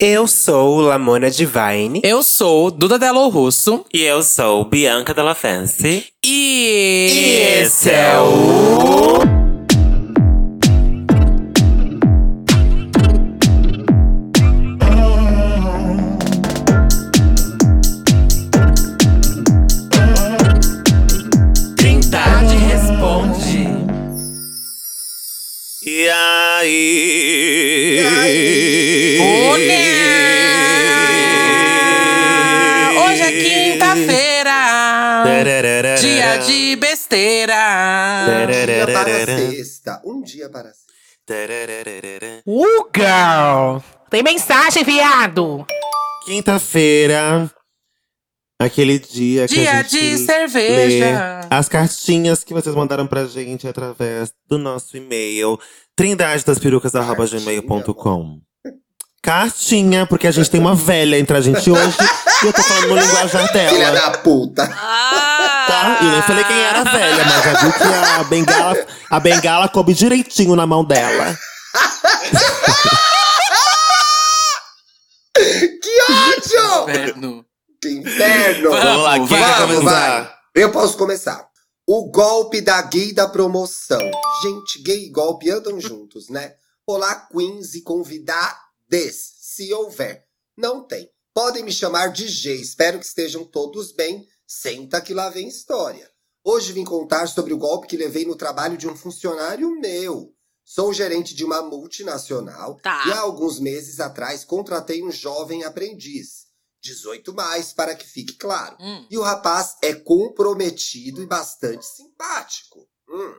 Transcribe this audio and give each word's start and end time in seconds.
Eu 0.00 0.28
sou 0.28 0.80
Lamona 0.80 1.28
Divine. 1.28 2.00
Eu 2.04 2.22
sou 2.22 2.70
Duda 2.70 3.00
Delo 3.00 3.28
Russo. 3.28 3.84
E 3.92 4.04
eu 4.04 4.22
sou 4.22 4.64
Bianca 4.64 5.12
Della 5.12 5.34
Fancy. 5.34 6.06
E... 6.24 7.08
e 7.10 7.62
esse 7.62 7.90
é 7.90 8.16
o. 8.20 9.37
dia 38.74 38.86
para 38.86 39.26
sexta. 39.26 40.02
Um 40.04 40.22
dia 40.22 40.48
para 40.50 40.70
sexta. 40.72 40.88
Uh, 42.46 42.88
girl! 42.94 43.78
Tem 44.10 44.22
mensagem, 44.22 44.84
viado! 44.84 45.66
Quinta-feira. 46.24 47.50
Aquele 48.60 48.98
dia 48.98 49.46
que 49.46 49.54
Dia 49.54 49.70
a 49.70 49.82
gente 49.82 50.00
de 50.00 50.16
lê 50.16 50.26
cerveja. 50.26 51.40
as 51.48 51.68
cartinhas 51.68 52.42
que 52.42 52.52
vocês 52.52 52.74
mandaram 52.74 53.06
pra 53.06 53.24
gente 53.26 53.68
através 53.68 54.32
do 54.48 54.58
nosso 54.58 54.96
e-mail 54.96 55.56
trindadedasperucas.gmail.com 55.94 58.40
Cartinha, 59.22 60.06
porque 60.06 60.26
a 60.26 60.30
gente 60.30 60.50
tem 60.50 60.60
uma 60.60 60.74
velha 60.74 61.18
entre 61.18 61.36
a 61.36 61.40
gente 61.40 61.70
hoje 61.70 61.96
e 62.42 62.46
eu 62.46 62.52
tô 62.52 62.62
falando 62.62 62.88
no 62.88 62.96
linguajar 62.96 63.46
Filha 63.48 63.92
dela. 63.92 64.00
da 64.00 64.10
puta. 64.18 64.64
Tá? 65.68 65.98
E 66.00 66.06
eu 66.06 66.12
nem 66.12 66.22
falei 66.22 66.44
quem 66.44 66.58
era 66.58 66.80
a 66.80 66.84
velha, 66.84 67.24
mas 67.24 67.44
já 67.44 67.60
viu 67.60 67.72
que 67.72 67.82
a 67.82 68.24
bengala, 68.24 68.86
a 69.10 69.20
bengala 69.20 69.68
coube 69.68 69.94
direitinho 69.94 70.56
na 70.56 70.66
mão 70.66 70.84
dela. 70.84 71.38
Que 75.80 76.02
ódio! 76.12 76.90
Inferno. 76.90 77.46
Que 77.80 77.90
inferno! 77.90 78.70
Vamos 78.70 79.02
lá, 79.04 79.14
quem 79.14 79.26
vai, 79.26 79.40
vai 79.40 79.66
começar? 79.66 79.82
vai. 79.82 80.34
Eu 80.54 80.72
posso 80.72 80.96
começar. 80.96 81.48
O 81.86 82.10
golpe 82.10 82.60
da 82.60 82.82
gay 82.82 83.14
da 83.14 83.28
promoção. 83.28 84.00
Gente, 84.42 84.82
gay 84.82 85.06
e 85.06 85.10
golpe 85.10 85.48
andam 85.50 85.80
juntos, 85.80 86.28
né? 86.28 86.54
Olá, 86.86 87.14
queens 87.14 87.74
e 87.74 87.82
convidades, 87.82 89.32
se 89.40 89.72
houver. 89.72 90.24
Não 90.56 90.82
tem. 90.82 91.08
Podem 91.32 91.62
me 91.62 91.70
chamar 91.70 92.08
de 92.08 92.26
G. 92.26 92.54
Espero 92.54 92.98
que 92.98 93.06
estejam 93.06 93.44
todos 93.44 93.92
bem. 93.92 94.26
Senta 94.50 94.98
que 95.02 95.12
lá 95.12 95.28
vem 95.28 95.46
história. 95.46 96.10
Hoje 96.42 96.72
vim 96.72 96.82
contar 96.82 97.26
sobre 97.26 97.52
o 97.52 97.58
golpe 97.58 97.86
que 97.86 97.98
levei 97.98 98.24
no 98.24 98.34
trabalho 98.34 98.78
de 98.78 98.88
um 98.88 98.96
funcionário 98.96 99.70
meu. 99.78 100.34
Sou 100.64 100.90
gerente 100.90 101.34
de 101.34 101.44
uma 101.44 101.60
multinacional 101.60 102.76
Tá. 102.80 103.04
e 103.06 103.12
há 103.12 103.20
alguns 103.20 103.60
meses 103.60 104.00
atrás 104.00 104.46
contratei 104.46 105.02
um 105.02 105.12
jovem 105.12 105.64
aprendiz. 105.64 106.46
18 106.80 107.34
mais, 107.34 107.74
para 107.74 107.94
que 107.94 108.06
fique 108.06 108.38
claro. 108.38 108.74
Hum. 108.80 109.06
E 109.10 109.18
o 109.18 109.22
rapaz 109.22 109.76
é 109.82 109.92
comprometido 109.92 111.22
e 111.22 111.26
bastante 111.26 111.84
simpático. 111.84 112.88
Hum. 113.06 113.34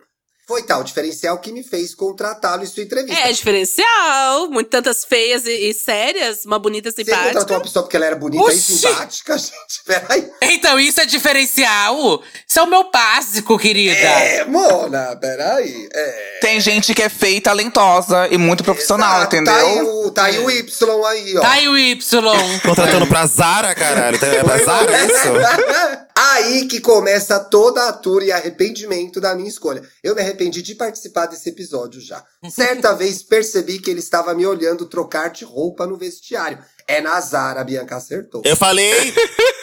Foi 0.50 0.64
tal 0.64 0.83
diferencial 0.83 1.38
que 1.38 1.52
me 1.52 1.61
fez 1.61 1.94
contratá-lo 1.94 2.64
em 2.64 2.66
sua 2.66 2.81
entrevista. 2.81 3.22
É 3.22 3.31
diferencial. 3.31 4.50
Muito 4.50 4.67
tantas 4.67 5.05
feias 5.05 5.45
e, 5.45 5.69
e 5.69 5.73
sérias. 5.75 6.44
Uma 6.44 6.58
bonita 6.58 6.89
Você 6.89 7.05
contratou 7.05 7.28
simpática. 7.28 7.53
uma 7.53 7.61
pessoa 7.61 7.83
porque 7.83 7.95
ela 7.95 8.08
era 8.08 8.16
bonita 8.16 8.44
Oxi! 8.44 8.58
e 8.58 8.77
simpática, 8.77 9.38
gente? 9.38 9.83
Peraí. 9.86 10.27
Então, 10.42 10.80
isso 10.80 11.00
é 11.02 11.05
diferencial? 11.05 12.23
Isso 12.47 12.58
é 12.58 12.64
o 12.64 12.67
meu 12.67 12.89
básico, 12.89 13.59
querida. 13.59 13.94
É, 13.94 14.44
Mona, 14.45 15.15
peraí. 15.17 15.88
É. 15.93 16.39
Tem 16.42 16.59
gente 16.59 16.95
que 16.95 17.04
é 17.04 17.09
feita 17.09 17.52
talentosa 17.52 18.27
e 18.32 18.38
muito 18.39 18.64
profissional, 18.64 19.17
Exato, 19.17 19.36
entendeu? 19.36 19.54
Tá 19.54 19.61
aí, 19.61 19.82
o, 19.82 20.11
tá 20.11 20.23
aí 20.23 20.39
o 20.39 20.49
Y 20.49 21.05
aí, 21.05 21.38
ó. 21.38 21.42
Tá 21.42 21.52
aí 21.52 21.67
o 21.67 21.77
Y. 21.77 22.21
Contratando 22.65 23.05
pra 23.05 23.27
Zara, 23.27 23.76
caralho. 23.76 24.17
É 24.20 24.43
pra 24.43 24.58
Zara 24.58 25.05
isso? 25.05 25.99
Aí 26.21 26.67
que 26.67 26.82
começa 26.82 27.39
toda 27.39 27.88
a 27.88 27.93
tour 27.93 28.21
e 28.23 28.30
arrependimento 28.30 29.21
da 29.21 29.33
minha 29.33 29.48
escolha. 29.48 29.82
Eu 30.04 30.14
me 30.14 30.21
arrependi 30.39 30.61
de 30.61 30.76
participar 30.76 31.26
desse 31.26 31.50
episódio 31.50 32.00
já. 32.00 32.23
Certa 32.50 32.94
vez 32.95 33.22
percebi 33.22 33.80
que 33.80 33.92
ele 33.92 34.00
estava 34.00 34.33
me 34.33 34.45
olhando 34.45 34.86
trocar 34.86 35.30
de 35.30 35.44
roupa 35.44 35.86
no 35.86 35.98
vestiário. 35.98 36.60
É 36.88 37.02
na 37.02 37.20
Zara, 37.22 37.61
a 37.61 37.64
Bianca 37.64 37.98
acertou. 37.98 38.42
Eu 38.45 38.55
falei, 38.55 39.14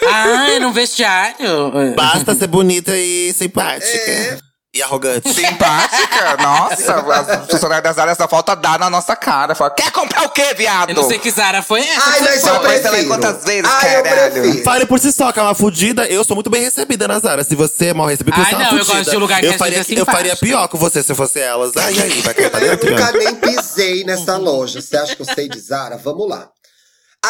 Ah, 0.09 0.51
é 0.51 0.59
no 0.61 0.73
vestiário. 0.73 1.73
basta 1.97 2.35
ser 2.35 2.47
bonita 2.47 2.97
e 2.97 3.33
simpática. 3.33 4.11
É. 4.11 4.39
E 4.77 4.83
arrogante. 4.83 5.33
Simpática? 5.33 6.37
Nossa, 6.43 6.95
as 6.95 7.51
funcionárias 7.51 7.83
das 7.83 7.99
áreas 7.99 8.17
só 8.17 8.29
falta 8.29 8.55
dar 8.55 8.79
na 8.79 8.91
nossa 8.91 9.17
cara. 9.17 9.55
Fala, 9.55 9.71
quer 9.71 9.91
comprar 9.91 10.25
o 10.25 10.29
quê, 10.29 10.55
viado? 10.55 10.91
Eu 10.91 10.97
não 10.97 11.09
sei 11.09 11.19
que 11.19 11.31
Zara 11.31 11.63
foi 11.63 11.81
essa. 11.81 12.11
Ai, 12.11 12.21
mas 12.21 12.35
eu 12.35 12.41
Só 12.41 12.61
foi. 12.61 12.69
pensa 12.71 12.91
lá 12.91 12.99
em 12.99 13.05
prefiro. 13.07 13.09
quantas 13.09 13.45
vezes, 13.45 13.71
Ai, 13.71 13.97
eu 13.97 14.03
caralho. 14.03 14.33
prefiro. 14.33 14.65
Fale 14.65 14.87
por 14.87 14.99
si 15.01 15.13
só, 15.13 15.33
que 15.33 15.39
é 15.39 15.43
uma 15.43 15.55
fudida. 15.55 16.07
Eu 16.07 16.25
sou 16.25 16.35
muito 16.37 16.51
bem 16.51 16.63
recebida 16.63 17.09
na 17.09 17.19
Zara. 17.19 17.43
Se 17.45 17.55
você 17.55 17.87
é 17.87 17.95
mal 17.95 18.07
recebida, 18.07 18.37
Ai, 18.39 18.45
você 18.45 18.53
é 18.55 18.57
uma 18.57 18.65
não, 18.65 18.73
eu 18.73 18.79
fudida. 18.85 18.99
gosto 18.99 19.11
de 19.11 19.17
lugar 19.17 19.41
que 19.41 19.47
eu 19.47 19.53
a 19.53 19.59
faria, 19.59 19.79
é 19.79 19.85
Eu 20.01 20.07
faria 20.07 20.37
pior 20.37 20.69
com 20.69 20.79
você 20.79 21.03
se 21.03 21.13
eu 21.13 21.17
fosse 21.17 21.41
elas. 21.41 21.73
Ai, 21.77 21.99
aí, 21.99 22.21
vai 22.23 22.35
pra 22.35 22.61
Eu 22.61 22.77
nunca 22.77 23.13
nem 23.13 23.35
pisei 23.35 24.05
nessa 24.05 24.37
loja. 24.37 24.81
Você 24.81 24.97
acha 24.97 25.17
que 25.17 25.23
eu 25.23 25.27
sei 25.27 25.49
de 25.49 25.59
Zara? 25.61 25.97
Vamos 25.97 26.29
lá. 26.29 26.49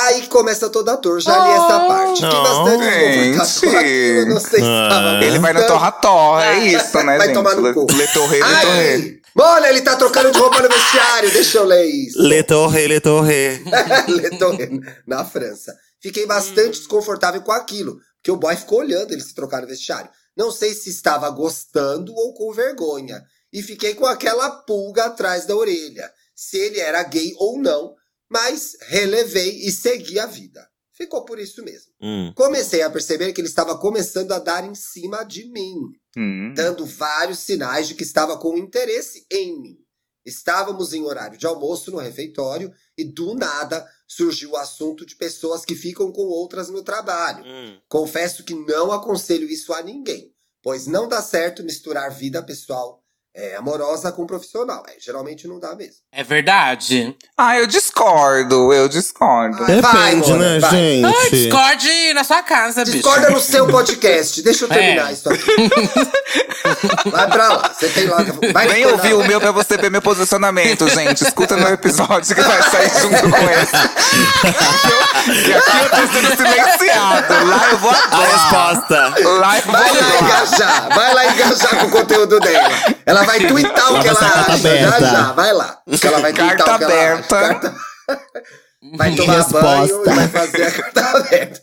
Aí 0.05 0.23
que 0.23 0.29
começa 0.29 0.69
toda 0.69 0.93
a 0.93 0.97
tour. 0.97 1.21
Já 1.21 1.37
li 1.45 1.51
essa 1.51 1.81
parte. 1.87 2.21
Fiquei 2.23 2.39
Não, 2.39 2.43
bastante 2.43 2.85
gente. 2.85 3.31
desconfortável 3.31 3.71
com 3.71 3.79
aquilo. 3.79 4.35
Não 4.35 4.41
sei 4.41 4.61
se 4.61 4.67
Ah. 4.67 5.21
Ele 5.23 5.39
vai 5.39 5.53
no 5.53 5.61
gostando. 5.61 5.67
torra-torra, 5.67 6.45
é 6.47 6.59
isso, 6.67 6.97
né, 7.03 7.19
Vai 7.19 7.27
gente? 7.29 7.35
tomar 7.35 7.55
no 7.57 7.75
cu. 7.75 7.87
Le 7.93 8.07
torre, 8.09 8.37
le 8.43 8.61
torre. 8.61 9.23
Olha, 9.39 9.69
ele 9.69 9.81
tá 9.83 9.97
trocando 9.97 10.33
de 10.33 10.39
roupa 10.39 10.61
no 10.63 10.69
vestiário. 10.69 11.31
Deixa 11.31 11.59
eu 11.59 11.65
ler 11.65 11.85
isso. 11.87 12.21
Le 12.23 12.43
torre, 12.43 12.87
le 12.87 13.01
torre. 13.01 13.63
Le 14.09 14.39
Torre, 14.39 14.81
na 15.07 15.25
França. 15.25 15.75
Fiquei 16.01 16.27
bastante 16.27 16.79
desconfortável 16.79 17.43
com 17.43 17.53
aquilo, 17.53 17.99
porque 18.17 18.31
o 18.31 18.37
boy 18.37 18.55
ficou 18.57 18.79
olhando 18.81 19.13
ele 19.13 19.21
se 19.23 19.35
trocar 19.35 19.61
no 19.63 19.67
vestiário. 19.69 20.09
Não 20.37 20.51
sei 20.53 20.73
se 20.75 20.89
estava 20.91 21.29
gostando 21.31 22.15
ou 22.15 22.33
com 22.35 22.53
vergonha. 22.53 23.23
E 23.53 23.63
fiquei 23.63 23.95
com 23.95 24.05
aquela 24.07 24.51
pulga 24.51 25.05
atrás 25.07 25.47
da 25.47 25.55
orelha, 25.57 26.11
se 26.35 26.57
ele 26.59 26.79
era 26.81 27.03
gay 27.03 27.33
ou 27.39 27.59
não, 27.59 27.95
mas 28.31 28.77
relevei 28.83 29.67
e 29.67 29.71
segui 29.71 30.19
a 30.19 30.27
vida. 30.27 30.69
Ficou 30.93 31.25
por 31.25 31.39
isso 31.39 31.63
mesmo. 31.63 31.93
Hum. 32.01 32.33
Comecei 32.35 32.81
a 32.83 32.91
perceber 32.91 33.33
que 33.33 33.41
ele 33.41 33.49
estava 33.49 33.79
começando 33.79 34.33
a 34.33 34.39
dar 34.39 34.65
em 34.65 34.75
cima 34.75 35.25
de 35.25 35.45
mim 35.45 35.93
Hum. 36.17 36.55
dando 36.55 36.87
vários 36.87 37.41
sinais 37.41 37.89
de 37.89 37.95
que 37.95 38.03
estava 38.03 38.39
com 38.39 38.57
interesse 38.57 39.27
em 39.31 39.61
mim. 39.61 39.77
Estávamos 40.25 40.95
em 40.95 41.05
horário 41.05 41.39
de 41.39 41.47
almoço 41.47 41.91
no 41.91 41.99
refeitório 41.99 42.73
e 42.97 43.05
do 43.05 43.35
nada 43.35 43.87
surgiu 44.09 44.53
o 44.53 44.57
assunto 44.57 45.05
de 45.05 45.15
pessoas 45.15 45.65
que 45.65 45.77
ficam 45.77 46.11
com 46.11 46.23
outras 46.23 46.71
no 46.71 46.83
trabalho. 46.83 47.45
Hum. 47.45 47.79
Confesso 47.87 48.43
que 48.43 48.55
não 48.55 48.91
aconselho 48.91 49.47
isso 49.49 49.75
a 49.75 49.83
ninguém, 49.83 50.35
pois 50.63 50.87
não 50.87 51.07
dá 51.07 51.21
certo 51.21 51.63
misturar 51.63 52.11
vida 52.11 52.43
pessoal 52.43 53.05
é, 53.37 53.55
amorosa 53.57 54.11
com 54.13 54.27
profissional. 54.27 54.83
É, 54.89 54.95
geralmente 54.99 55.47
não 55.47 55.61
dá 55.61 55.75
mesmo. 55.75 55.97
É 56.11 56.25
verdade. 56.25 57.15
Ah, 57.37 57.59
eu 57.59 57.67
discordo, 57.67 58.73
eu 58.73 58.89
discordo. 58.89 59.59
Vai, 59.67 59.77
Depende, 59.77 60.31
Mona, 60.33 60.55
né, 60.55 60.59
vai. 60.59 60.71
gente? 60.71 61.05
Ai, 61.05 61.31
discorde 61.31 62.15
na 62.15 62.25
sua 62.25 62.43
casa, 62.43 62.83
bicho. 62.85 62.97
Discorda 62.97 63.29
no 63.31 63.41
seu 63.41 63.67
podcast. 63.67 64.41
Deixa 64.43 64.65
eu 64.65 64.69
terminar 64.69 65.11
É. 65.11 65.13
isso 65.13 65.29
aqui. 65.29 65.45
Vai 67.11 67.27
pra 67.29 67.49
lá. 67.49 67.71
Você 67.79 67.89
tem 67.91 68.07
lá. 68.07 68.25
Vai 68.53 68.69
Vem 68.69 68.87
ouvir 68.87 69.13
o 69.15 69.25
meu 69.27 69.41
pra 69.41 69.53
você 69.53 69.77
ver 69.77 69.91
meu 69.91 70.01
posicionamento, 70.03 70.89
gente. 70.89 71.23
Escuta 71.23 71.57
meu 71.57 71.69
episódio 71.69 72.35
que 72.35 72.41
vai 72.43 72.63
sair 72.71 72.91
junto 73.01 73.31
com 73.31 73.51
esse. 73.51 73.77
e 75.49 75.53
aqui 75.55 75.79
eu 75.79 75.91
tô 75.91 76.13
sendo 76.13 76.37
silenciado. 76.37 77.47
Lá 77.49 77.69
eu 77.71 77.79
vou 77.79 77.91
A 77.91 77.97
agora. 78.05 78.29
resposta. 78.29 79.15
Lá 79.39 79.57
eu 79.59 79.63
vou 79.63 79.73
Vai 79.73 79.93
lá 79.93 80.21
engajar, 80.21 80.89
vai 80.95 81.15
lá 81.15 81.27
engajar 81.27 81.77
com 81.81 81.87
o 81.87 81.91
conteúdo 81.91 82.41
dela. 82.41 82.71
Ela 83.05 83.25
vai 83.27 83.47
twittar 83.47 83.93
o 83.95 84.01
que 84.01 84.09
ela 84.09 84.19
acha. 84.19 84.57
Já, 84.57 84.69
aberta. 84.71 85.01
já, 85.01 85.33
vai 85.33 85.53
lá. 85.53 85.83
Que 86.01 86.07
ela 86.07 86.21
vai 86.21 86.33
twittar 86.33 86.57
Carta 86.57 86.75
o 86.75 86.79
que 86.79 86.85
ela 86.85 86.93
aberta. 86.95 87.39
acha. 87.39 87.49
Carta... 87.61 87.77
Vai 88.97 89.17
tomar 89.17 89.37
Resposta. 89.39 89.61
banho 89.63 90.03
e 90.03 90.15
vai 90.15 90.29
fazer 90.29 90.63
a 90.63 90.71
carta 90.71 91.01
aberta. 91.19 91.63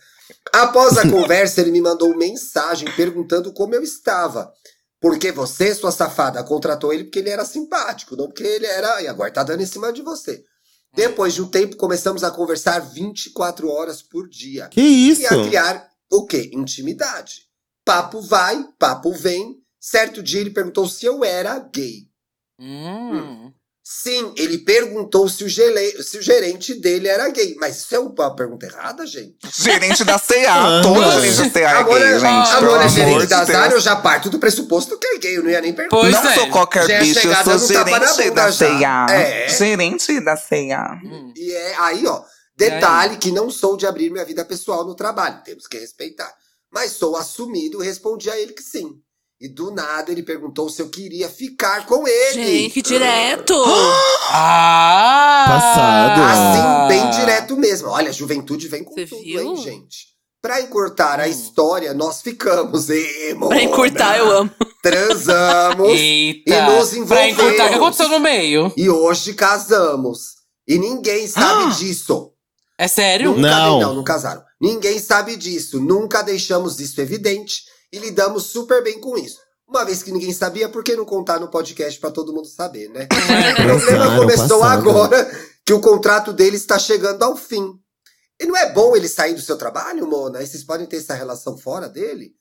Após 0.51 0.97
a 0.97 1.09
conversa, 1.09 1.61
ele 1.61 1.71
me 1.71 1.79
mandou 1.79 2.17
mensagem 2.17 2.91
perguntando 2.97 3.53
como 3.53 3.73
eu 3.75 3.81
estava. 3.81 4.51
Porque 4.99 5.31
você, 5.31 5.73
sua 5.73 5.91
safada, 5.91 6.43
contratou 6.43 6.91
ele 6.91 7.05
porque 7.05 7.19
ele 7.19 7.29
era 7.29 7.45
simpático, 7.45 8.17
não 8.17 8.25
porque 8.27 8.43
ele 8.43 8.65
era. 8.65 9.01
E 9.01 9.07
agora 9.07 9.31
tá 9.31 9.41
dando 9.41 9.61
em 9.63 9.65
cima 9.65 9.93
de 9.93 10.01
você. 10.01 10.43
Depois 10.93 11.33
de 11.33 11.41
um 11.41 11.47
tempo, 11.47 11.77
começamos 11.77 12.23
a 12.25 12.31
conversar 12.31 12.79
24 12.79 13.69
horas 13.69 14.01
por 14.01 14.27
dia 14.27 14.67
Que 14.69 14.81
e 14.81 15.09
isso? 15.09 15.25
a 15.25 15.43
criar 15.45 15.87
o 16.11 16.25
quê? 16.25 16.49
Intimidade. 16.53 17.43
Papo 17.85 18.21
vai, 18.21 18.65
papo 18.77 19.13
vem. 19.13 19.62
Certo 19.85 20.23
dia 20.23 20.39
ele 20.39 20.49
perguntou 20.49 20.87
se 20.87 21.05
eu 21.05 21.25
era 21.25 21.59
gay. 21.59 22.07
Hum. 22.57 23.51
Sim, 23.83 24.33
ele 24.37 24.59
perguntou 24.59 25.27
se 25.27 25.43
o, 25.43 25.49
gele- 25.49 26.01
se 26.01 26.17
o 26.17 26.21
gerente 26.21 26.73
dele 26.73 27.09
era 27.09 27.27
gay. 27.27 27.53
Mas 27.59 27.79
isso 27.81 27.93
é 27.93 27.99
uma 27.99 28.33
pergunta 28.33 28.65
errada, 28.65 29.05
gente. 29.05 29.35
Gerente 29.51 30.05
da 30.05 30.17
CA. 30.17 30.81
Todo 30.81 31.01
não. 31.01 31.11
gerente 31.19 31.35
da 31.35 31.49
CA 31.49 31.79
é 31.79 31.83
gay, 31.83 32.19
gente. 32.19 32.49
agora 32.53 32.85
é 32.85 32.87
gerente 32.87 33.25
da. 33.25 33.43
Zara, 33.43 33.73
eu 33.73 33.81
já 33.81 33.97
parto 33.97 34.29
do 34.29 34.39
pressuposto 34.39 34.97
que 34.97 35.05
é 35.05 35.17
gay. 35.17 35.37
Eu 35.37 35.43
não 35.43 35.49
ia 35.49 35.59
nem 35.59 35.73
perguntar. 35.73 35.97
Pois 35.99 36.13
Não 36.13 36.29
é. 36.29 36.33
sou 36.33 36.49
qualquer 36.49 36.87
Já 36.87 36.93
é 36.93 36.99
bicho, 37.01 37.27
eu 37.27 37.35
sou 37.43 37.67
gerente 37.67 38.31
da. 38.31 38.53
CA. 38.53 39.05
É. 39.09 39.49
Gerente 39.49 40.19
da 40.21 40.37
CA. 40.37 40.97
E 41.35 41.51
é 41.51 41.75
aí, 41.79 42.07
ó. 42.07 42.23
Detalhe 42.55 43.17
que 43.17 43.31
não 43.31 43.51
sou 43.51 43.75
de 43.75 43.85
abrir 43.85 44.09
minha 44.09 44.23
vida 44.23 44.45
pessoal 44.45 44.85
no 44.85 44.95
trabalho. 44.95 45.43
Temos 45.43 45.67
que 45.67 45.77
respeitar. 45.77 46.33
Mas 46.71 46.91
sou 46.93 47.17
assumido 47.17 47.83
e 47.83 47.85
respondi 47.85 48.29
a 48.29 48.39
ele 48.39 48.53
que 48.53 48.63
sim. 48.63 48.97
E 49.41 49.49
do 49.49 49.71
nada 49.71 50.11
ele 50.11 50.23
perguntou 50.23 50.69
se 50.69 50.81
eu 50.81 50.87
queria 50.89 51.27
ficar 51.27 51.85
com 51.85 52.07
ele. 52.07 52.43
Gente, 52.59 52.81
direto. 52.81 53.53
Ah! 54.35 55.45
Passado. 55.47 56.21
Assim, 56.23 56.87
bem 56.87 57.09
direto 57.11 57.57
mesmo. 57.57 57.89
Olha, 57.89 58.09
a 58.09 58.13
juventude 58.13 58.67
vem 58.67 58.83
com 58.83 58.93
Você 58.93 59.05
tudo, 59.05 59.21
viu? 59.21 59.41
hein, 59.41 59.55
gente? 59.57 60.13
Pra 60.41 60.59
encurtar 60.61 61.19
a 61.19 61.27
história, 61.27 61.93
nós 61.93 62.21
ficamos. 62.21 62.89
Emo, 62.89 63.47
Pra 63.49 63.61
encurtar, 63.63 64.17
eu 64.17 64.29
amo. 64.31 64.51
Transamos. 64.81 65.89
Eita! 65.89 66.53
E 66.53 66.61
nos 66.61 66.89
Pra 66.89 66.97
envolvemos. 67.27 67.33
encurtar, 67.39 67.65
o 67.65 67.69
que 67.69 67.75
aconteceu 67.75 68.09
no 68.09 68.19
meio? 68.19 68.73
E 68.75 68.89
hoje 68.89 69.33
casamos. 69.33 70.19
E 70.67 70.77
ninguém 70.79 71.27
sabe 71.27 71.75
disso. 71.75 72.31
É 72.77 72.87
sério? 72.87 73.29
Nunca 73.35 73.41
Não. 73.41 73.79
não, 73.79 73.93
não 73.95 74.03
casaram. 74.03 74.41
Ninguém 74.59 74.99
sabe 74.99 75.35
disso. 75.37 75.79
Nunca 75.79 76.21
deixamos 76.21 76.79
isso 76.79 76.99
evidente 76.99 77.61
e 77.93 77.99
lidamos 77.99 78.47
super 78.47 78.83
bem 78.83 78.99
com 78.99 79.15
isso. 79.15 79.37
Uma 79.67 79.85
vez 79.85 80.01
que 80.01 80.11
ninguém 80.11 80.33
sabia, 80.33 80.67
por 80.67 80.83
que 80.83 80.95
não 80.95 81.05
contar 81.05 81.39
no 81.39 81.47
podcast 81.47 81.99
pra 81.99 82.09
todo 82.09 82.33
mundo 82.33 82.47
saber, 82.47 82.89
né? 82.89 83.07
o 83.13 83.79
problema 83.79 84.17
começou 84.17 84.59
passado. 84.59 84.89
agora 84.89 85.31
que 85.63 85.73
o 85.73 85.79
contrato 85.79 86.33
dele 86.33 86.57
está 86.57 86.79
chegando 86.79 87.21
ao 87.21 87.37
fim. 87.37 87.73
E 88.41 88.45
não 88.47 88.57
é 88.57 88.73
bom 88.73 88.95
ele 88.95 89.07
sair 89.07 89.35
do 89.35 89.41
seu 89.41 89.55
trabalho, 89.55 90.07
Mona? 90.07 90.41
E 90.41 90.47
vocês 90.47 90.63
podem 90.63 90.87
ter 90.87 90.97
essa 90.97 91.13
relação 91.13 91.55
fora 91.55 91.87
dele? 91.87 92.31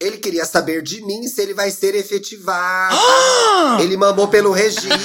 Ele 0.00 0.18
queria 0.18 0.44
saber 0.44 0.82
de 0.82 1.04
mim 1.04 1.26
se 1.26 1.40
ele 1.40 1.54
vai 1.54 1.70
ser 1.70 1.94
efetivado. 1.94 2.96
ele 3.82 3.96
mamou 3.96 4.28
pelo 4.28 4.52
registro, 4.52 4.92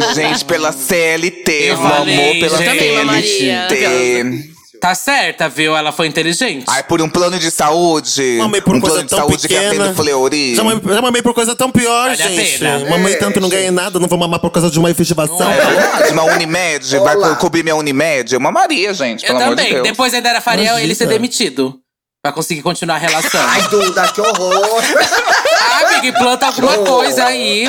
gente. 0.00 0.14
Gente, 0.14 0.44
pela 0.44 0.72
CLT, 0.72 1.52
Eu 1.70 1.76
mamou 1.76 1.96
falei, 1.98 2.40
pela 2.40 2.58
gente. 2.58 3.28
CLT. 3.38 4.51
Tá 4.82 4.96
certa, 4.96 5.48
viu? 5.48 5.76
Ela 5.76 5.92
foi 5.92 6.08
inteligente. 6.08 6.64
Ai, 6.68 6.82
por 6.82 7.00
um 7.00 7.08
plano 7.08 7.38
de 7.38 7.52
saúde. 7.52 8.36
Mamei 8.38 8.60
por 8.60 8.74
um 8.74 8.80
coisa 8.80 8.96
plano 8.96 9.08
de 9.08 9.14
tão 9.14 9.18
saúde 9.20 9.46
que 9.46 9.54
pequena. 9.54 9.84
atende 9.84 9.94
Fleury. 9.96 10.56
Já 10.56 10.64
mamei, 10.64 10.94
já 10.96 11.00
mamei 11.00 11.22
por 11.22 11.32
coisa 11.32 11.54
tão 11.54 11.70
pior, 11.70 12.08
Vale 12.08 12.16
gente. 12.16 12.58
pena. 12.58 12.90
Mamei 12.90 13.14
É, 13.14 13.16
tanto, 13.16 13.40
não 13.40 13.48
ganhei 13.48 13.70
nada. 13.70 14.00
Não 14.00 14.08
vou 14.08 14.18
mamar 14.18 14.40
por 14.40 14.50
causa 14.50 14.68
de 14.68 14.76
uma 14.80 14.90
efetivação. 14.90 15.48
É 15.48 15.64
verdade, 15.64 16.12
uma 16.12 16.24
Unimed, 16.24 16.98
vai 16.98 17.14
Olá. 17.14 17.36
cobrir 17.36 17.62
minha 17.62 17.76
Unimed. 17.76 18.34
Eu 18.34 18.40
mamaria, 18.40 18.92
gente, 18.92 19.22
Eu 19.22 19.28
pelo 19.28 19.40
amor 19.40 19.54
de 19.54 19.62
também. 19.62 19.74
Deus. 19.74 19.86
Depois 19.88 20.12
ainda 20.14 20.30
era 20.30 20.42
Imagina. 20.44 20.82
ele 20.82 20.96
ser 20.96 21.06
demitido. 21.06 21.78
Pra 22.20 22.32
conseguir 22.32 22.62
continuar 22.62 22.96
a 22.96 22.98
relação. 22.98 23.40
Ai, 23.40 23.62
Duda, 23.68 24.08
que 24.08 24.20
horror! 24.20 24.82
ah, 25.60 25.78
amiga, 25.90 26.06
e 26.08 26.12
planta 26.12 26.46
alguma 26.46 26.76
Oh. 26.80 26.84
coisa 26.84 27.24
aí. 27.24 27.68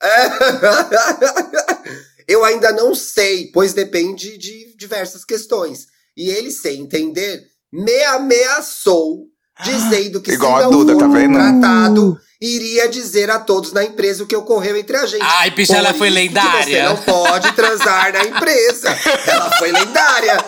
Eu 2.26 2.42
ainda 2.44 2.72
não 2.72 2.94
sei, 2.94 3.50
pois 3.52 3.74
depende 3.74 4.38
de 4.38 4.74
diversas 4.78 5.24
questões. 5.26 5.86
E 6.18 6.30
ele, 6.30 6.50
sem 6.50 6.80
entender, 6.80 7.44
me 7.72 8.02
ameaçou, 8.06 9.26
dizendo 9.62 10.20
que 10.20 10.32
Igual 10.32 10.56
se 10.56 10.62
não 10.64 10.70
Duda, 10.72 10.92
for 10.94 10.98
tá 10.98 11.06
vendo? 11.06 11.38
contratado, 11.38 12.18
iria 12.40 12.88
dizer 12.88 13.30
a 13.30 13.38
todos 13.38 13.72
na 13.72 13.84
empresa 13.84 14.24
o 14.24 14.26
que 14.26 14.34
ocorreu 14.34 14.76
entre 14.76 14.96
a 14.96 15.06
gente. 15.06 15.22
Ai, 15.22 15.52
bicha, 15.52 15.76
ela 15.76 15.94
foi 15.94 16.08
que 16.08 16.14
lendária. 16.14 16.64
Você 16.64 16.82
não 16.82 16.96
pode 17.04 17.52
transar 17.52 18.12
na 18.12 18.24
empresa. 18.24 18.88
Ela 19.28 19.50
foi 19.58 19.70
lendária. 19.70 20.44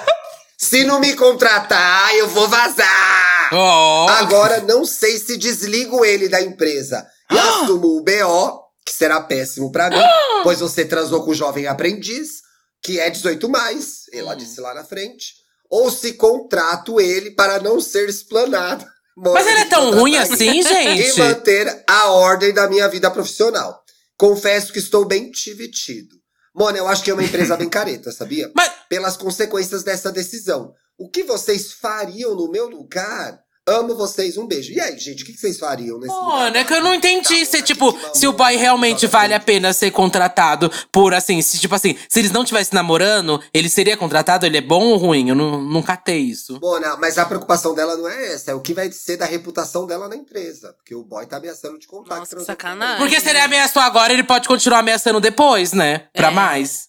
Se 0.58 0.82
não 0.84 0.98
me 0.98 1.14
contratar, 1.14 2.16
eu 2.16 2.26
vou 2.26 2.48
vazar. 2.48 3.48
Oh. 3.52 4.06
Agora 4.10 4.60
não 4.62 4.84
sei 4.84 5.18
se 5.18 5.36
desligo 5.36 6.04
ele 6.04 6.28
da 6.28 6.42
empresa 6.42 7.06
e 7.30 7.38
assumo 7.38 7.96
o 7.96 8.02
BO, 8.02 8.60
que 8.84 8.92
será 8.92 9.20
péssimo 9.20 9.70
pra 9.70 9.88
mim, 9.88 10.02
pois 10.42 10.58
você 10.58 10.84
transou 10.84 11.24
com 11.24 11.30
o 11.30 11.34
jovem 11.34 11.68
aprendiz, 11.68 12.42
que 12.82 12.98
é 12.98 13.08
18 13.08 13.48
mais, 13.48 14.02
ela 14.12 14.34
disse 14.34 14.60
lá 14.60 14.74
na 14.74 14.84
frente, 14.84 15.40
ou 15.70 15.90
se 15.90 16.14
contrato 16.14 17.00
ele 17.00 17.30
para 17.30 17.60
não 17.60 17.80
ser 17.80 18.08
explanado. 18.08 18.84
Mas 19.16 19.46
ele 19.46 19.60
é 19.60 19.64
tão 19.66 19.90
ruim 19.92 20.16
assim, 20.16 20.60
E 20.60 20.62
gente? 20.62 21.18
manter 21.18 21.84
a 21.88 22.10
ordem 22.10 22.52
da 22.52 22.68
minha 22.68 22.88
vida 22.88 23.10
profissional. 23.10 23.80
Confesso 24.18 24.72
que 24.72 24.78
estou 24.78 25.04
bem 25.04 25.30
divertido. 25.30 26.16
Mona, 26.54 26.76
eu 26.78 26.88
acho 26.88 27.04
que 27.04 27.10
é 27.10 27.14
uma 27.14 27.22
empresa 27.22 27.56
bem 27.56 27.68
careta, 27.68 28.10
sabia? 28.12 28.50
Mas- 28.56 28.72
Pelas 28.88 29.16
consequências 29.16 29.82
dessa 29.84 30.10
decisão. 30.10 30.72
O 30.98 31.08
que 31.08 31.22
vocês 31.22 31.72
fariam 31.72 32.34
no 32.34 32.50
meu 32.50 32.68
lugar? 32.68 33.38
Amo 33.70 33.94
vocês, 33.94 34.36
um 34.36 34.46
beijo. 34.46 34.72
E 34.72 34.80
aí, 34.80 34.98
gente, 34.98 35.22
o 35.22 35.26
que 35.26 35.32
vocês 35.32 35.58
fariam 35.58 35.98
nesse? 35.98 36.12
Mano, 36.12 36.56
é 36.56 36.64
que 36.64 36.72
eu 36.74 36.82
não 36.82 36.92
entendi 36.92 37.46
se, 37.46 37.58
Tá, 37.58 37.62
tipo, 37.62 37.92
tá, 37.92 38.14
se 38.14 38.26
o 38.26 38.32
boy 38.32 38.56
realmente 38.56 39.06
vale 39.06 39.32
a 39.32 39.38
pena 39.38 39.72
ser 39.72 39.92
contratado 39.92 40.70
por, 40.90 41.14
assim, 41.14 41.40
se, 41.40 41.58
tipo 41.58 41.74
assim, 41.74 41.96
se 42.08 42.18
eles 42.18 42.32
não 42.32 42.42
estivessem 42.42 42.74
namorando, 42.74 43.40
ele 43.54 43.68
seria 43.68 43.96
contratado? 43.96 44.44
Ele 44.44 44.56
é 44.56 44.60
bom 44.60 44.82
ou 44.86 44.96
ruim? 44.96 45.28
Eu 45.28 45.36
não, 45.36 45.62
não 45.62 45.82
catei 45.82 46.18
isso. 46.18 46.58
Mona, 46.60 46.96
mas 46.96 47.16
a 47.16 47.24
preocupação 47.24 47.74
dela 47.74 47.96
não 47.96 48.08
é 48.08 48.32
essa, 48.32 48.50
é 48.50 48.54
o 48.54 48.60
que 48.60 48.74
vai 48.74 48.90
ser 48.90 49.16
da 49.16 49.26
reputação 49.26 49.86
dela 49.86 50.08
na 50.08 50.16
empresa. 50.16 50.74
Porque 50.76 50.94
o 50.94 51.04
boy 51.04 51.24
tá 51.26 51.36
ameaçando 51.36 51.78
de 51.78 51.86
contar 51.86 52.16
Nossa, 52.16 52.34
que 52.36 52.44
sacanagem. 52.44 52.98
Porque 52.98 53.20
se 53.20 53.28
ele 53.28 53.38
ameaçou 53.38 53.80
agora, 53.82 54.12
ele 54.12 54.24
pode 54.24 54.48
continuar 54.48 54.80
ameaçando 54.80 55.20
depois, 55.20 55.72
né? 55.72 56.06
Pra 56.12 56.28
É. 56.28 56.30
mais. 56.30 56.88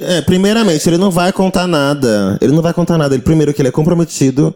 É, 0.00 0.20
primeiramente, 0.22 0.88
ele 0.88 0.98
não 0.98 1.10
vai 1.10 1.32
contar 1.32 1.66
nada. 1.66 2.36
Ele 2.42 2.52
não 2.52 2.60
vai 2.62 2.74
contar 2.74 2.98
nada. 2.98 3.14
Ele, 3.14 3.22
primeiro 3.22 3.54
que 3.54 3.62
ele 3.62 3.68
é 3.68 3.72
comprometido 3.72 4.54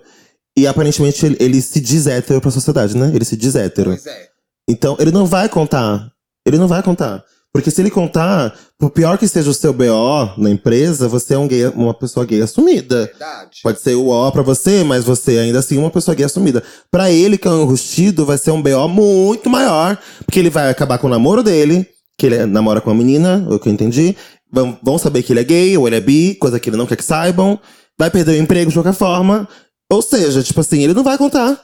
e 0.57 0.67
aparentemente 0.67 1.25
ele, 1.25 1.37
ele 1.41 1.63
se 1.63 1.81
diz 1.81 2.07
hétero 2.07 2.41
pra 2.41 2.51
sociedade, 2.51 2.97
né? 2.97 3.11
Ele 3.15 3.25
se 3.25 3.37
diz 3.37 3.55
hétero. 3.55 3.91
Pois 3.91 4.07
é. 4.07 4.29
Então, 4.69 4.97
ele 4.99 5.11
não 5.11 5.27
vai 5.27 5.49
contar. 5.49 6.11
Ele 6.47 6.59
não 6.59 6.69
vai 6.69 6.83
contar. 6.83 7.25
Porque 7.53 7.71
se 7.71 7.83
ele 7.83 7.91
contar, 7.91 8.59
por 8.79 8.91
pior 8.91 9.19
que 9.19 9.29
seja 9.29 9.51
o 9.51 9.55
seu 9.55 9.75
BO 9.75 10.33
na 10.39 10.49
empresa, 10.49 11.07
você 11.07 11.35
é 11.35 11.39
um 11.39 11.47
gay, 11.47 11.67
uma 11.67 11.93
pessoa 11.93 12.25
gay 12.25 12.41
assumida. 12.41 13.05
Verdade. 13.05 13.61
Pode 13.63 13.81
ser 13.81 13.95
o 13.95 14.09
O 14.09 14.33
pra 14.33 14.41
você, 14.41 14.83
mas 14.83 15.05
você 15.05 15.39
ainda 15.39 15.59
assim 15.59 15.77
é 15.77 15.81
uma 15.81 15.91
pessoa 15.91 16.15
gay 16.15 16.25
assumida. 16.25 16.63
Pra 16.91 17.11
ele, 17.11 17.37
que 17.37 17.47
é 17.47 17.51
um 17.51 17.63
enrustido, 17.63 18.25
vai 18.25 18.39
ser 18.39 18.53
um 18.53 18.63
BO 18.63 18.89
muito 18.89 19.51
maior. 19.51 19.99
Porque 20.25 20.39
ele 20.39 20.49
vai 20.49 20.71
acabar 20.71 20.97
com 20.97 21.07
o 21.07 21.11
namoro 21.11 21.43
dele, 21.43 21.87
que 22.17 22.25
ele 22.25 22.47
namora 22.47 22.81
com 22.81 22.89
uma 22.91 22.97
menina, 22.97 23.47
o 23.51 23.59
que 23.59 23.69
eu 23.69 23.73
entendi. 23.73 24.17
Vão, 24.51 24.79
vão 24.83 24.97
saber 24.97 25.23
que 25.23 25.33
ele 25.35 25.41
é 25.41 25.45
gay 25.45 25.77
ou 25.77 25.87
ele 25.87 25.97
é 25.97 26.01
bi, 26.01 26.35
coisa 26.37 26.59
que 26.59 26.71
ele 26.71 26.79
não 26.79 26.87
quer 26.87 26.97
que 26.97 27.05
saibam. 27.05 27.61
Vai 27.99 28.11
perder 28.11 28.33
o 28.33 28.43
emprego 28.43 28.71
de 28.71 28.77
qualquer 28.77 28.95
forma. 28.95 29.47
Ou 29.93 30.03
seja, 30.03 30.43
tipo 30.43 30.61
assim, 30.61 30.83
ele 30.83 30.95
não 30.95 31.03
vai 31.05 31.19
contar. 31.19 31.59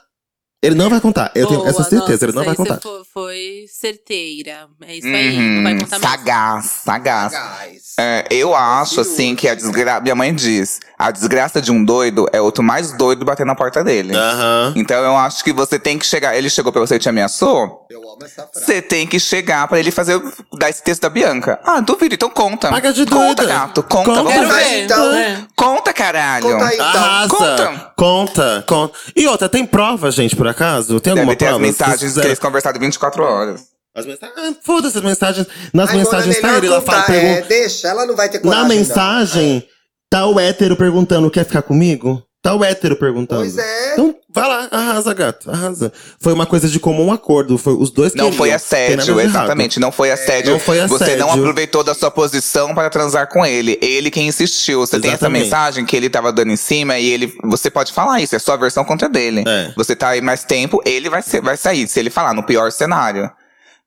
Ele 0.60 0.74
não 0.74 0.90
vai 0.90 1.00
contar. 1.00 1.30
Eu 1.36 1.46
tenho 1.46 1.60
Boa, 1.60 1.70
essa 1.70 1.84
certeza, 1.84 2.10
nossa, 2.10 2.24
ele 2.26 2.32
não 2.32 2.44
vai 2.44 2.54
contar. 2.56 2.80
Foi, 2.80 3.02
foi 3.14 3.64
certeira. 3.72 4.66
É 4.86 4.96
isso 4.96 5.06
aí, 5.06 5.36
Uhum, 5.38 5.54
não 5.54 5.62
vai 5.62 5.78
contar 5.78 6.00
sagaz, 6.00 6.64
sagaz. 6.84 7.32
Gás. 7.32 7.82
É, 8.00 8.26
eu 8.28 8.54
acho, 8.56 9.00
assim, 9.00 9.36
que 9.36 9.46
a 9.48 9.54
desgraça. 9.54 10.00
Minha 10.00 10.16
mãe 10.16 10.34
diz: 10.34 10.80
a 10.98 11.12
desgraça 11.12 11.60
de 11.62 11.70
um 11.70 11.84
doido 11.84 12.26
é 12.32 12.40
outro 12.40 12.64
mais 12.64 12.90
doido 12.92 13.24
bater 13.24 13.46
na 13.46 13.54
porta 13.54 13.84
dele. 13.84 14.16
Aham. 14.16 14.72
Então 14.74 14.96
eu 15.04 15.16
acho 15.16 15.44
que 15.44 15.52
você 15.52 15.78
tem 15.78 15.96
que 15.96 16.04
chegar. 16.04 16.36
Ele 16.36 16.50
chegou 16.50 16.72
pra 16.72 16.80
você 16.80 16.96
e 16.96 16.98
te 16.98 17.08
ameaçou? 17.08 17.86
Eu 17.88 18.00
amo 18.02 18.18
essa 18.24 18.44
frase. 18.48 18.66
Você 18.66 18.82
tem 18.82 19.06
que 19.06 19.20
chegar 19.20 19.66
pra 19.68 19.78
ele 19.78 19.92
fazer. 19.92 20.20
dar 20.58 20.70
esse 20.70 20.82
texto 20.82 21.02
da 21.02 21.08
Bianca. 21.08 21.60
Ah, 21.64 21.80
duvido, 21.80 22.16
então 22.16 22.30
conta. 22.30 22.68
Paga 22.68 22.92
de 22.92 23.06
Conta, 23.06 23.42
doida. 23.42 23.46
gato. 23.46 23.82
Conta, 23.84 24.10
Conta. 24.10 24.22
vamos 24.24 24.54
ver. 24.56 24.84
então. 24.84 25.14
É. 25.14 25.46
Conta, 25.58 25.92
caralho. 25.92 26.44
Conta 26.44 26.64
aí, 26.66 26.74
então. 26.74 26.86
Arrasa! 26.86 27.28
Conta. 27.28 27.92
Conta, 27.96 28.64
conta. 28.66 28.98
E 29.16 29.26
outra, 29.26 29.48
tem 29.48 29.66
prova, 29.66 30.10
gente, 30.10 30.36
por 30.36 30.46
acaso? 30.46 31.00
Tem 31.00 31.10
alguma 31.10 31.34
Deve 31.34 31.38
ter 31.38 31.44
as 31.46 31.50
prova? 31.50 31.66
mensagens 31.66 32.12
Vocês 32.12 32.22
que 32.22 32.28
eles 32.28 32.38
conversaram 32.38 32.78
24 32.78 33.24
horas. 33.24 33.62
As 33.94 34.06
mensagens. 34.06 34.38
Ah, 34.38 34.54
Foda-se 34.62 34.96
as 34.96 35.02
mensagens. 35.04 35.46
Nas 35.74 35.90
Ai, 35.90 35.96
mensagens 35.96 36.40
tá 36.40 36.46
melhor 36.46 36.64
ele 36.64 36.68
lá 36.68 36.80
fala, 36.80 37.16
é, 37.16 37.42
deixa, 37.42 37.88
ela 37.88 38.06
não 38.06 38.14
vai 38.14 38.28
ter 38.28 38.38
coragem. 38.38 38.62
Na 38.62 38.68
não. 38.68 38.74
mensagem, 38.76 39.66
tá 40.08 40.26
o 40.26 40.38
hétero 40.38 40.76
perguntando: 40.76 41.30
quer 41.30 41.44
ficar 41.44 41.62
comigo? 41.62 42.22
Tá 42.40 42.54
o 42.54 42.62
hétero 42.62 42.94
perguntando. 42.96 43.40
Pois 43.40 43.58
é. 43.58 43.92
Então, 43.94 44.14
vai 44.32 44.46
lá, 44.48 44.68
arrasa, 44.70 45.12
gato, 45.12 45.50
arrasa. 45.50 45.92
Foi 46.20 46.32
uma 46.32 46.46
coisa 46.46 46.68
de 46.68 46.78
comum 46.78 47.12
acordo. 47.12 47.58
Foi 47.58 47.72
os 47.74 47.90
dois 47.90 48.14
Não 48.14 48.32
foi 48.32 48.52
assédio, 48.52 49.20
exatamente. 49.20 49.80
Não 49.80 49.90
foi 49.90 50.12
assédio. 50.12 50.52
Não 50.52 50.60
foi 50.60 50.78
Você 50.86 51.16
não 51.16 51.26
assédio. 51.26 51.42
aproveitou 51.42 51.82
da 51.82 51.94
sua 51.94 52.12
posição 52.12 52.76
para 52.76 52.88
transar 52.90 53.28
com 53.28 53.44
ele. 53.44 53.76
Ele 53.82 54.08
quem 54.08 54.28
insistiu. 54.28 54.80
Você 54.80 55.00
tem 55.00 55.10
essa 55.10 55.16
Exatamente. 55.24 55.42
mensagem 55.44 55.84
que 55.84 55.96
ele 55.96 56.08
tava 56.08 56.32
dando 56.32 56.52
em 56.52 56.56
cima 56.56 56.96
e 56.96 57.10
ele. 57.10 57.34
Você 57.42 57.68
pode 57.70 57.92
falar 57.92 58.20
isso, 58.20 58.36
é 58.36 58.38
sua 58.38 58.56
versão 58.56 58.84
contra 58.84 59.08
dele. 59.08 59.42
É. 59.46 59.72
Você 59.76 59.96
tá 59.96 60.10
aí 60.10 60.20
mais 60.20 60.44
tempo, 60.44 60.80
ele 60.84 61.10
vai, 61.10 61.22
ser, 61.22 61.42
vai 61.42 61.56
sair, 61.56 61.88
se 61.88 61.98
ele 61.98 62.08
falar, 62.08 62.34
no 62.34 62.44
pior 62.44 62.70
cenário. 62.70 63.28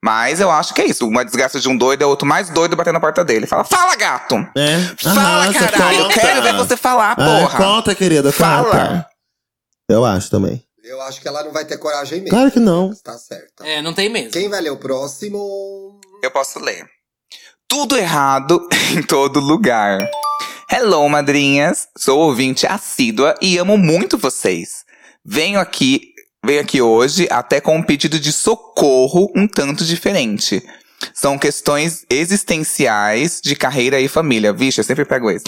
Mas 0.03 0.39
eu 0.39 0.49
acho 0.49 0.73
que 0.73 0.81
é 0.81 0.85
isso. 0.87 1.07
Uma 1.07 1.23
desgraça 1.23 1.59
de 1.59 1.69
um 1.69 1.77
doido 1.77 2.01
é 2.01 2.05
outro 2.05 2.27
mais 2.27 2.49
doido 2.49 2.75
batendo 2.75 2.93
na 2.95 2.99
porta 2.99 3.23
dele. 3.23 3.45
Fala, 3.45 3.63
fala, 3.63 3.95
gato! 3.95 4.35
É. 4.57 4.79
Fala, 4.97 5.19
arrasa, 5.43 5.59
caralho! 5.69 5.97
Eu 5.99 6.03
conta. 6.07 6.19
quero 6.19 6.41
ver 6.41 6.53
você 6.55 6.75
falar, 6.77 7.11
Ah, 7.11 7.15
porra! 7.15 7.57
conta, 7.57 7.93
querida, 7.95 8.31
Fala. 8.31 8.65
conta. 8.65 9.07
Eu 9.89 10.03
acho 10.05 10.29
também. 10.31 10.63
Eu 10.83 10.99
acho 11.03 11.21
que 11.21 11.27
ela 11.27 11.43
não 11.43 11.51
vai 11.51 11.63
ter 11.65 11.77
coragem 11.77 12.19
mesmo. 12.21 12.31
Claro 12.35 12.51
que 12.51 12.59
não. 12.59 12.91
Tá 13.03 13.17
certo. 13.17 13.63
É, 13.63 13.81
não 13.81 13.93
tem 13.93 14.09
mesmo. 14.09 14.31
Quem 14.31 14.49
vai 14.49 14.59
ler 14.61 14.71
o 14.71 14.77
próximo? 14.77 15.99
Eu 16.23 16.31
posso 16.31 16.59
ler. 16.59 16.85
tudo 17.67 17.95
errado 17.95 18.67
em 18.97 19.03
todo 19.03 19.39
lugar. 19.39 19.99
Hello, 20.69 21.07
madrinhas. 21.09 21.87
Sou 21.97 22.19
ouvinte 22.19 22.65
assídua 22.65 23.35
e 23.41 23.57
amo 23.57 23.77
muito 23.77 24.17
vocês. 24.17 24.83
Venho 25.23 25.59
aqui, 25.59 26.10
venho 26.45 26.61
aqui 26.61 26.81
hoje 26.81 27.27
até 27.29 27.61
com 27.61 27.77
um 27.77 27.83
pedido 27.83 28.19
de 28.19 28.31
socorro 28.31 29.31
um 29.35 29.47
tanto 29.47 29.85
diferente. 29.85 30.63
São 31.13 31.37
questões 31.37 32.05
existenciais 32.09 33.41
de 33.43 33.55
carreira 33.55 33.99
e 33.99 34.07
família. 34.07 34.53
Vixe, 34.53 34.79
eu 34.79 34.83
sempre 34.83 35.05
pego 35.05 35.29
esse. 35.29 35.45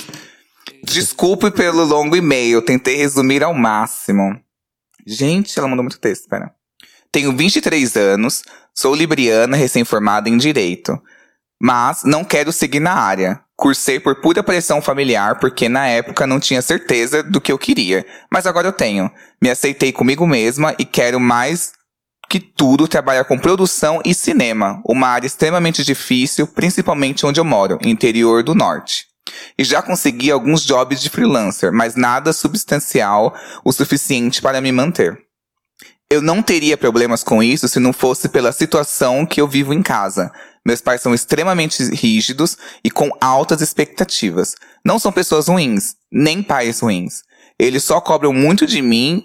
Desculpe 0.83 1.51
pelo 1.51 1.83
longo 1.83 2.15
e-mail, 2.15 2.61
tentei 2.61 2.95
resumir 2.95 3.43
ao 3.43 3.53
máximo. 3.53 4.39
Gente, 5.05 5.57
ela 5.57 5.67
mandou 5.67 5.83
muito 5.83 5.99
texto, 5.99 6.27
pera. 6.27 6.53
Tenho 7.11 7.35
23 7.35 7.95
anos, 7.95 8.43
sou 8.73 8.95
libriana 8.95 9.55
recém-formada 9.55 10.29
em 10.29 10.37
Direito. 10.37 10.99
Mas 11.61 12.03
não 12.03 12.23
quero 12.23 12.51
seguir 12.51 12.79
na 12.79 12.93
área. 12.93 13.39
Cursei 13.63 13.97
por 13.97 14.15
pura 14.15 14.43
pressão 14.43 14.81
familiar 14.81 15.39
porque 15.39 15.69
na 15.69 15.87
época 15.87 16.27
não 16.27 16.37
tinha 16.37 16.61
certeza 16.61 17.23
do 17.23 17.39
que 17.39 17.49
eu 17.49 17.57
queria. 17.57 18.05
Mas 18.29 18.45
agora 18.45 18.67
eu 18.67 18.73
tenho. 18.73 19.09
Me 19.41 19.49
aceitei 19.49 19.93
comigo 19.93 20.27
mesma 20.27 20.75
e 20.77 20.83
quero 20.83 21.17
mais 21.17 21.71
que 22.29 22.41
tudo 22.41 22.89
trabalhar 22.89 23.23
com 23.23 23.39
produção 23.39 24.01
e 24.03 24.13
cinema, 24.13 24.81
uma 24.85 25.07
área 25.07 25.27
extremamente 25.27 25.81
difícil, 25.81 26.45
principalmente 26.45 27.25
onde 27.25 27.39
eu 27.39 27.45
moro, 27.45 27.79
interior 27.85 28.43
do 28.43 28.53
norte. 28.53 29.05
E 29.57 29.63
já 29.63 29.81
consegui 29.81 30.29
alguns 30.29 30.65
jobs 30.65 31.01
de 31.01 31.09
freelancer, 31.09 31.71
mas 31.71 31.95
nada 31.95 32.33
substancial 32.33 33.33
o 33.63 33.71
suficiente 33.71 34.41
para 34.41 34.59
me 34.59 34.73
manter. 34.73 35.17
Eu 36.11 36.21
não 36.21 36.43
teria 36.43 36.75
problemas 36.75 37.23
com 37.23 37.41
isso 37.41 37.69
se 37.69 37.79
não 37.79 37.93
fosse 37.93 38.27
pela 38.27 38.51
situação 38.51 39.25
que 39.25 39.39
eu 39.39 39.47
vivo 39.47 39.73
em 39.73 39.81
casa. 39.81 40.33
Meus 40.65 40.81
pais 40.81 41.01
são 41.01 41.13
extremamente 41.13 41.83
rígidos 41.93 42.57
e 42.83 42.89
com 42.89 43.09
altas 43.19 43.61
expectativas. 43.61 44.55
Não 44.85 44.97
são 44.97 45.11
pessoas 45.11 45.47
ruins, 45.47 45.95
nem 46.11 46.41
pais 46.41 46.79
ruins. 46.79 47.21
Eles 47.59 47.83
só 47.83 47.99
cobram 47.99 48.33
muito 48.33 48.65
de 48.65 48.81
mim 48.81 49.23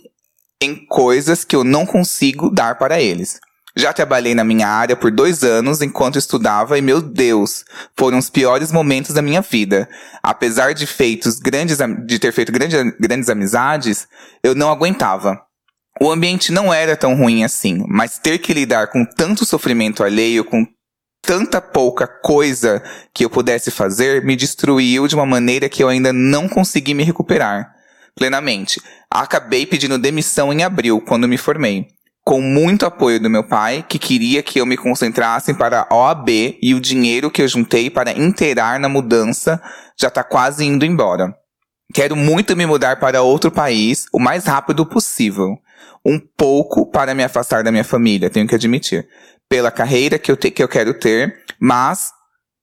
em 0.61 0.85
coisas 0.87 1.45
que 1.45 1.55
eu 1.55 1.63
não 1.63 1.87
consigo 1.87 2.51
dar 2.51 2.77
para 2.77 3.01
eles. 3.01 3.39
Já 3.77 3.93
trabalhei 3.93 4.35
na 4.35 4.43
minha 4.43 4.67
área 4.67 4.97
por 4.97 5.13
dois 5.13 5.45
anos 5.45 5.81
enquanto 5.81 6.19
estudava 6.19 6.77
e, 6.77 6.83
meu 6.83 7.01
Deus, 7.01 7.65
foram 7.97 8.19
os 8.19 8.29
piores 8.29 8.73
momentos 8.73 9.15
da 9.15 9.23
minha 9.23 9.41
vida. 9.41 9.89
Apesar 10.21 10.75
de 10.75 10.85
feitos 10.85 11.39
grandes, 11.39 11.79
de 12.05 12.19
ter 12.19 12.33
feito 12.33 12.51
grandes, 12.51 13.29
amizades, 13.29 14.09
eu 14.43 14.53
não 14.57 14.69
aguentava. 14.69 15.41
O 16.01 16.11
ambiente 16.11 16.51
não 16.51 16.75
era 16.75 16.97
tão 16.97 17.15
ruim 17.17 17.45
assim, 17.45 17.85
mas 17.87 18.19
ter 18.19 18.39
que 18.39 18.53
lidar 18.53 18.89
com 18.89 19.05
tanto 19.05 19.47
sofrimento 19.47 20.03
alheio, 20.03 20.45
com 20.45 20.67
tanta 21.29 21.61
pouca 21.61 22.07
coisa 22.07 22.83
que 23.13 23.23
eu 23.23 23.29
pudesse 23.29 23.71
fazer, 23.71 24.25
me 24.25 24.35
destruiu 24.35 25.07
de 25.07 25.15
uma 25.15 25.27
maneira 25.27 25.69
que 25.69 25.83
eu 25.83 25.89
ainda 25.91 26.11
não 26.11 26.49
consegui 26.49 26.95
me 26.95 27.05
recuperar 27.05 27.71
plenamente. 28.17 28.81
Acabei 29.11 29.67
pedindo 29.67 29.99
demissão 29.99 30.51
em 30.51 30.65
abril, 30.65 31.03
quando 31.03 31.29
me 31.29 31.37
formei 31.37 31.87
com 32.25 32.41
muito 32.41 32.87
apoio 32.87 33.21
do 33.21 33.29
meu 33.29 33.43
pai, 33.43 33.85
que 33.87 33.99
queria 33.99 34.43
que 34.43 34.59
eu 34.59 34.67
me 34.67 34.77
concentrasse 34.77 35.53
para 35.53 35.87
a 35.89 35.95
OAB 35.95 36.29
e 36.63 36.75
o 36.75 36.81
dinheiro 36.81 37.31
que 37.31 37.41
eu 37.41 37.49
juntei 37.49 37.89
para 37.91 38.13
inteirar 38.13 38.79
na 38.79 38.89
mudança 38.89 39.61
já 39.99 40.09
está 40.09 40.23
quase 40.23 40.65
indo 40.65 40.85
embora. 40.85 41.35
Quero 41.93 42.17
muito 42.17 42.55
me 42.55 42.67
mudar 42.67 43.01
para 43.01 43.23
outro 43.23 43.51
país 43.51 44.07
o 44.13 44.19
mais 44.19 44.45
rápido 44.45 44.85
possível. 44.85 45.57
Um 46.09 46.19
pouco 46.19 46.87
para 46.87 47.15
me 47.15 47.23
afastar 47.23 47.63
da 47.63 47.71
minha 47.71 47.85
família, 47.85 48.31
tenho 48.31 48.47
que 48.47 48.55
admitir. 48.55 49.07
Pela 49.47 49.71
carreira 49.71 50.19
que 50.19 50.33
eu, 50.33 50.37
te, 50.39 50.51
que 50.51 50.63
eu 50.63 50.69
quero 50.69 50.95
ter, 50.95 51.45
mas 51.61 52.13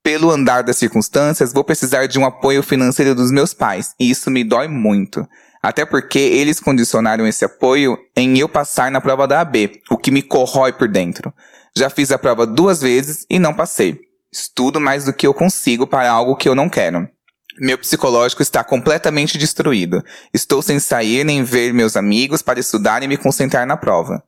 pelo 0.03 0.31
andar 0.31 0.63
das 0.63 0.77
circunstâncias, 0.77 1.53
vou 1.53 1.63
precisar 1.63 2.07
de 2.07 2.17
um 2.17 2.25
apoio 2.25 2.63
financeiro 2.63 3.13
dos 3.13 3.31
meus 3.31 3.53
pais, 3.53 3.93
e 3.99 4.09
isso 4.09 4.31
me 4.31 4.43
dói 4.43 4.67
muito. 4.67 5.27
Até 5.61 5.85
porque 5.85 6.19
eles 6.19 6.59
condicionaram 6.59 7.25
esse 7.25 7.45
apoio 7.45 7.97
em 8.15 8.37
eu 8.37 8.49
passar 8.49 8.89
na 8.89 8.99
prova 8.99 9.27
da 9.27 9.41
AB, 9.41 9.81
o 9.91 9.97
que 9.97 10.11
me 10.11 10.23
corrói 10.23 10.73
por 10.73 10.87
dentro. 10.87 11.33
Já 11.77 11.89
fiz 11.89 12.11
a 12.11 12.17
prova 12.17 12.47
duas 12.47 12.81
vezes 12.81 13.25
e 13.29 13.37
não 13.37 13.53
passei. 13.53 13.99
Estudo 14.31 14.79
mais 14.79 15.05
do 15.05 15.13
que 15.13 15.27
eu 15.27 15.33
consigo 15.33 15.85
para 15.85 16.09
algo 16.09 16.35
que 16.35 16.47
eu 16.47 16.55
não 16.55 16.69
quero. 16.69 17.07
Meu 17.59 17.77
psicológico 17.77 18.41
está 18.41 18.63
completamente 18.63 19.37
destruído. 19.37 20.03
Estou 20.33 20.61
sem 20.61 20.79
sair 20.79 21.23
nem 21.23 21.43
ver 21.43 21.73
meus 21.73 21.95
amigos 21.95 22.41
para 22.41 22.59
estudar 22.59 23.01
e 23.01 23.07
me 23.07 23.17
concentrar 23.17 23.65
na 23.65 23.77
prova. 23.77 24.21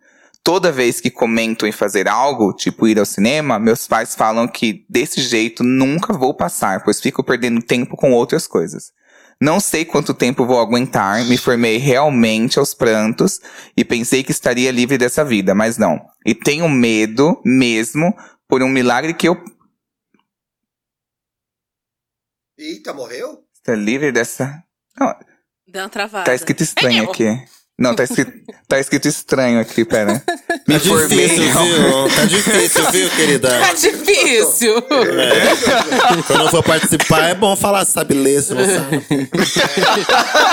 Toda 0.44 0.72
vez 0.72 1.02
que 1.02 1.12
comento 1.12 1.68
em 1.68 1.74
fazer 1.74 2.08
algo, 2.08 2.54
tipo 2.54 2.88
ir 2.88 2.98
ao 2.98 3.06
cinema, 3.06 3.60
meus 3.60 3.86
pais 3.86 4.16
falam 4.16 4.48
que 4.48 4.86
desse 4.90 5.22
jeito 5.22 5.62
nunca 5.62 6.14
vou 6.14 6.34
passar, 6.34 6.86
pois 6.86 7.02
fico 7.02 7.22
perdendo 7.22 7.62
tempo 7.62 7.98
com 7.98 8.14
outras 8.14 8.48
coisas. 8.48 8.94
Não 9.42 9.60
sei 9.60 9.84
quanto 9.84 10.14
tempo 10.14 10.46
vou 10.46 10.60
aguentar, 10.60 11.26
me 11.26 11.38
formei 11.38 11.78
realmente 11.78 12.58
aos 12.58 12.74
prantos 12.74 13.42
e 13.76 13.84
pensei 13.84 14.24
que 14.24 14.32
estaria 14.32 14.72
livre 14.72 14.98
dessa 14.98 15.26
vida, 15.26 15.54
mas 15.54 15.78
não. 15.78 16.00
E 16.26 16.34
tenho 16.34 16.70
medo 16.70 17.40
mesmo 17.44 18.16
por 18.48 18.64
um 18.64 18.70
milagre 18.70 19.14
que 19.14 19.28
eu. 19.28 19.38
Eita, 22.58 22.94
morreu? 22.94 23.40
Está 23.54 23.76
livre 23.76 24.12
dessa. 24.12 24.64
Não, 25.00 25.14
Deu 25.68 25.84
uma 25.84 25.90
travada. 25.90 26.26
tá 26.26 26.34
escrito 26.34 26.64
estranho 26.64 27.04
aqui. 27.10 27.26
Não, 27.80 27.94
tá 27.96 28.04
escrito, 28.04 28.32
tá 28.68 28.80
escrito 28.80 29.08
estranho 29.08 29.60
aqui, 29.60 29.86
pera. 29.86 30.24
Me 30.68 30.80
Tá 30.80 30.84
difícil, 30.84 31.44
viu? 31.44 32.16
Tá 32.16 32.26
difícil, 32.26 32.92
viu, 32.92 33.10
querida? 33.12 33.50
Tá 33.60 33.74
difícil. 33.74 34.82
Quando 36.26 36.42
eu 36.46 36.50
for 36.50 36.64
participar, 36.64 37.30
é 37.30 37.36
bom 37.36 37.56
falar, 37.56 37.86
sabe 37.86 38.16
ler, 38.16 38.42
se 38.42 38.56
não 38.56 38.66
sabe. 38.66 39.06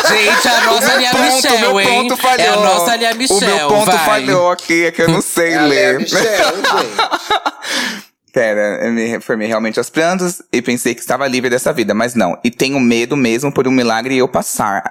Gente, 0.08 0.49
a 0.49 0.61
nossa 0.66 0.96
Lia 0.96 1.12
Michel, 1.14 1.58
meu 1.61 1.80
hein? 1.80 1.87
ponto 2.08 2.16
falhou. 2.20 2.44
É 2.44 2.49
a 2.49 2.56
nossa 2.56 2.96
Lia 2.96 3.14
Michel, 3.14 3.37
O 3.38 3.40
meu 3.40 3.68
ponto 3.68 3.87
vai. 3.90 4.04
falhou 4.04 4.50
aqui, 4.50 4.84
é 4.84 4.92
que 4.92 5.00
eu 5.00 5.08
não 5.08 5.23
sei 5.23 5.52
É 5.52 5.56
a 5.56 5.62
Lea 5.64 5.92
ler. 5.92 6.00
Michel, 6.00 6.20
gente. 6.20 8.04
Pera, 8.34 8.84
eu 8.84 8.92
me 8.92 9.20
formei 9.20 9.46
realmente 9.46 9.78
aos 9.78 9.88
prantos 9.88 10.42
e 10.52 10.60
pensei 10.60 10.92
que 10.94 11.00
estava 11.00 11.26
livre 11.28 11.48
dessa 11.48 11.72
vida, 11.72 11.94
mas 11.94 12.16
não. 12.16 12.36
E 12.42 12.50
tenho 12.50 12.80
medo 12.80 13.16
mesmo 13.16 13.52
por 13.54 13.68
um 13.68 13.70
milagre 13.70 14.16
eu 14.18 14.26
passar. 14.26 14.82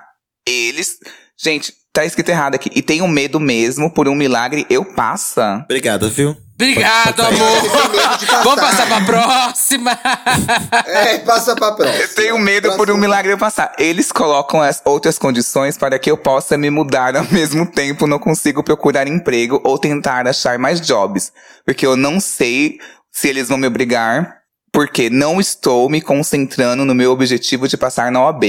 Eles. 0.48 0.96
Gente, 1.38 1.74
tá 1.94 2.06
escrito 2.06 2.30
errado 2.30 2.56
aqui. 2.56 2.72
E 2.74 2.82
tenho 2.82 3.06
medo 3.06 3.40
mesmo 3.42 3.92
por 3.94 4.08
um 4.08 4.16
milagre 4.16 4.66
eu 4.70 4.86
passa. 4.86 5.62
Obrigado, 5.66 6.10
viu? 6.10 6.38
Obrigado, 6.56 7.16
Pode- 7.16 7.38
pode 7.38 7.42
amor. 7.42 8.44
Vamos 8.44 8.60
passar 8.62 8.88
pra 8.88 9.02
próxima. 9.02 10.00
É, 10.86 11.18
passa 11.20 11.56
pra 11.56 11.72
próxima. 11.74 12.02
Eu 12.04 12.08
tenho 12.16 12.38
medo 12.40 12.68
por 12.70 12.74
um 12.74 12.78
Próxima. 12.78 12.98
milagre 13.02 13.34
eu 13.34 13.38
passar. 13.38 13.74
Eles 13.78 14.12
colocam 14.12 14.62
as 14.62 14.82
outras 14.86 15.18
condições 15.18 15.78
para 15.78 15.98
que 16.00 16.10
eu 16.10 16.18
possa 16.18 16.58
me 16.58 16.70
mudar 16.70 17.16
ao 17.16 17.26
mesmo 17.32 17.66
tempo. 17.66 18.08
Não 18.08 18.20
consigo 18.20 18.64
procurar 18.64 19.08
emprego 19.08 19.60
ou 19.66 19.78
tentar 19.78 20.28
achar 20.28 20.58
mais 20.60 20.80
jobs. 20.80 21.32
Porque 21.66 21.86
eu 21.86 21.98
não 21.98 22.20
sei 22.20 22.78
se 23.14 23.30
eles 23.30 23.48
vão 23.48 23.58
me 23.58 23.68
obrigar. 23.68 24.40
Porque 24.74 25.08
não 25.10 25.40
estou 25.40 25.88
me 25.88 26.02
concentrando 26.02 26.84
no 26.84 26.96
meu 26.96 27.12
objetivo 27.12 27.68
de 27.68 27.78
passar 27.78 28.12
na 28.12 28.26
OAB. 28.26 28.44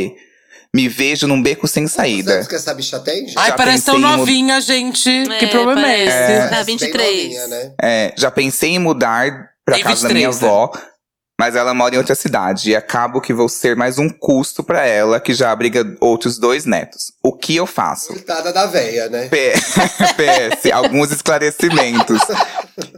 Me 0.75 0.89
vejo 0.89 1.29
num 1.29 1.41
beco 1.41 1.69
sem 1.69 1.85
Quantos 1.85 1.95
saída. 1.95 2.33
anos 2.33 2.49
que 2.49 2.55
essa 2.57 2.75
bicha 2.75 2.99
tem, 2.99 3.29
gente? 3.29 3.39
Ai, 3.39 3.51
Já 3.51 3.55
parece 3.57 3.85
tão 3.85 3.99
novinha, 3.99 4.61
gente. 4.61 5.05
que 5.39 5.45
É, 5.45 5.49
problema 5.49 5.87
é 5.87 6.07
parece. 6.07 6.33
esse? 6.33 6.43
Tá, 6.43 6.49
Parece 6.49 6.65
23. 6.65 7.07
bem 7.07 7.25
novinha, 7.25 7.47
né? 7.47 7.73
É, 7.81 8.15
já 8.17 8.31
pensei 8.31 8.71
em 8.71 8.79
mudar 8.79 9.51
pra 9.65 9.75
Tem 9.77 9.85
casa 9.85 10.09
da 10.09 10.15
minha 10.15 10.31
23, 10.33 10.41
né? 10.41 10.49
Mas 11.39 11.57
ela 11.57 11.75
mora 11.75 11.95
em 11.95 11.99
outra 11.99 12.15
cidade 12.15 12.71
e 12.71 12.77
acabo 12.77 13.21
que 13.21 13.33
vou 13.35 13.49
ser 13.49 13.75
mais 13.75 13.99
um 13.99 14.09
custo 14.09 14.63
pra 14.63 14.87
ela, 14.87 15.19
que 15.19 15.35
já 15.35 15.51
abriga 15.51 15.85
outros 16.01 16.39
dois 16.39 16.65
netos. 16.65 17.13
O 17.23 17.33
que 17.33 17.57
eu 17.57 17.67
faço? 17.67 18.09
Coitada 18.09 18.53
da 18.53 18.67
véia, 18.67 19.09
né? 19.09 19.29
P- 19.29 19.53
PS, 20.17 20.71
alguns 20.73 21.11
esclarecimentos. 21.11 22.21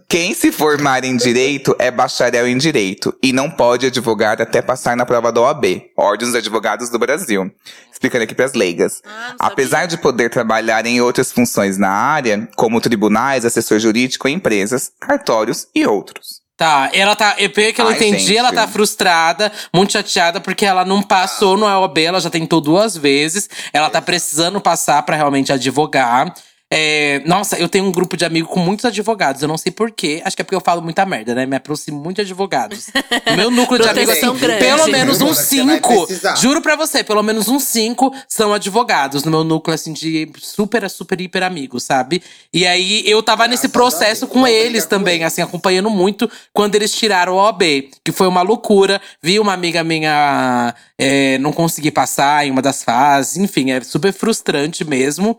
Quem 0.08 0.34
se 0.34 0.52
formar 0.52 1.04
em 1.04 1.16
direito 1.16 1.74
é 1.78 1.90
bacharel 1.90 2.46
em 2.46 2.56
direito 2.58 3.14
e 3.22 3.32
não 3.32 3.50
pode 3.50 3.86
advogar 3.86 4.40
até 4.40 4.60
passar 4.60 4.96
na 4.96 5.06
prova 5.06 5.32
da 5.32 5.40
OAB, 5.40 5.64
Ordem 5.96 6.26
dos 6.28 6.34
Advogados 6.36 6.90
do 6.90 6.98
Brasil. 6.98 7.50
Explicando 7.92 8.24
aqui 8.24 8.34
pras 8.34 8.52
leigas. 8.52 9.00
Ah. 9.04 9.34
Apesar 9.40 9.86
de 9.86 9.96
poder 9.96 10.28
trabalhar 10.28 10.84
em 10.84 11.00
outras 11.00 11.32
funções 11.32 11.78
na 11.78 11.88
área, 11.90 12.46
como 12.54 12.80
tribunais, 12.80 13.44
assessor 13.46 13.78
jurídico 13.78 14.28
em 14.28 14.34
empresas, 14.34 14.92
cartórios 15.00 15.66
e 15.74 15.86
outros. 15.86 16.44
Tá, 16.56 16.88
ela 16.94 17.14
tá. 17.14 17.34
E 17.38 17.50
pelo 17.50 17.72
que 17.74 17.80
eu 17.82 17.88
Ai, 17.88 17.94
entendi, 17.96 18.18
gente. 18.18 18.38
ela 18.38 18.50
tá 18.50 18.66
frustrada, 18.66 19.52
muito 19.74 19.92
chateada, 19.92 20.40
porque 20.40 20.64
ela 20.64 20.86
não 20.86 21.02
passou 21.02 21.54
no 21.54 21.66
AOB, 21.66 22.02
ela 22.02 22.18
já 22.18 22.30
tentou 22.30 22.62
duas 22.62 22.96
vezes. 22.96 23.48
Ela 23.74 23.90
tá 23.90 24.00
precisando 24.00 24.58
passar 24.58 25.02
pra 25.02 25.16
realmente 25.16 25.52
advogar. 25.52 26.32
É, 26.68 27.22
nossa, 27.24 27.56
eu 27.58 27.68
tenho 27.68 27.84
um 27.84 27.92
grupo 27.92 28.16
de 28.16 28.24
amigos 28.24 28.52
com 28.52 28.58
muitos 28.58 28.84
advogados. 28.84 29.40
Eu 29.40 29.46
não 29.46 29.56
sei 29.56 29.70
porquê. 29.70 30.20
Acho 30.24 30.34
que 30.34 30.42
é 30.42 30.44
porque 30.44 30.56
eu 30.56 30.60
falo 30.60 30.82
muita 30.82 31.06
merda, 31.06 31.32
né? 31.32 31.46
Me 31.46 31.54
aproximo 31.54 32.00
muito 32.00 32.16
de 32.16 32.22
advogados. 32.22 32.88
O 33.32 33.36
meu 33.36 33.50
núcleo 33.52 33.80
de 33.80 33.88
amigos, 33.88 34.16
assim, 34.16 34.34
grande. 34.36 34.64
pelo 34.64 34.88
menos 34.88 35.20
uns 35.20 35.36
vai 35.36 35.44
cinco. 35.44 36.08
Juro 36.38 36.60
pra 36.60 36.74
você, 36.74 37.04
pelo 37.04 37.22
menos 37.22 37.46
uns 37.48 37.62
cinco 37.62 38.12
são 38.28 38.52
advogados 38.52 39.22
no 39.22 39.30
meu 39.30 39.44
núcleo, 39.44 39.74
assim, 39.74 39.92
de 39.92 40.28
super, 40.40 40.88
super, 40.90 41.20
hiper 41.20 41.44
amigos, 41.44 41.84
sabe? 41.84 42.20
E 42.52 42.66
aí 42.66 43.08
eu 43.08 43.22
tava 43.22 43.46
nesse 43.46 43.68
Graças 43.68 43.76
a 43.76 43.78
processo 43.78 44.26
com 44.26 44.46
eles 44.46 44.86
também, 44.86 45.22
assim, 45.22 45.42
acompanhando 45.42 45.88
muito 45.88 46.28
quando 46.52 46.74
eles 46.74 46.92
tiraram 46.92 47.34
o 47.34 47.36
OAB, 47.36 47.62
que 48.04 48.10
foi 48.10 48.26
uma 48.26 48.42
loucura. 48.42 49.00
Vi 49.22 49.38
uma 49.38 49.52
amiga 49.52 49.84
minha 49.84 50.74
é, 50.98 51.38
não 51.38 51.52
conseguir 51.52 51.92
passar 51.92 52.44
em 52.44 52.50
uma 52.50 52.62
das 52.62 52.82
fases, 52.82 53.36
enfim, 53.36 53.70
é 53.70 53.80
super 53.82 54.12
frustrante 54.12 54.84
mesmo. 54.84 55.38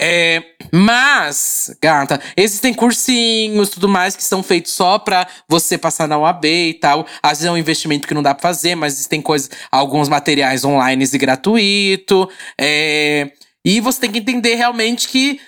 É, 0.00 0.40
mas, 0.72 1.76
gata, 1.82 2.20
existem 2.36 2.72
cursinhos 2.72 3.68
tudo 3.68 3.88
mais 3.88 4.14
que 4.14 4.22
são 4.22 4.44
feitos 4.44 4.72
só 4.72 4.96
pra 4.96 5.26
você 5.48 5.76
passar 5.76 6.06
na 6.06 6.16
UAB 6.16 6.44
e 6.44 6.74
tal. 6.74 7.04
Às 7.20 7.38
vezes 7.38 7.46
é 7.46 7.50
um 7.50 7.58
investimento 7.58 8.06
que 8.06 8.14
não 8.14 8.22
dá 8.22 8.32
pra 8.32 8.42
fazer, 8.42 8.76
mas 8.76 8.92
existem 8.92 9.20
coisas, 9.20 9.50
alguns 9.72 10.08
materiais 10.08 10.64
online 10.64 11.04
e 11.12 11.18
gratuito. 11.18 12.30
É, 12.60 13.32
e 13.64 13.80
você 13.80 14.02
tem 14.02 14.12
que 14.12 14.18
entender 14.18 14.54
realmente 14.54 15.08
que 15.08 15.40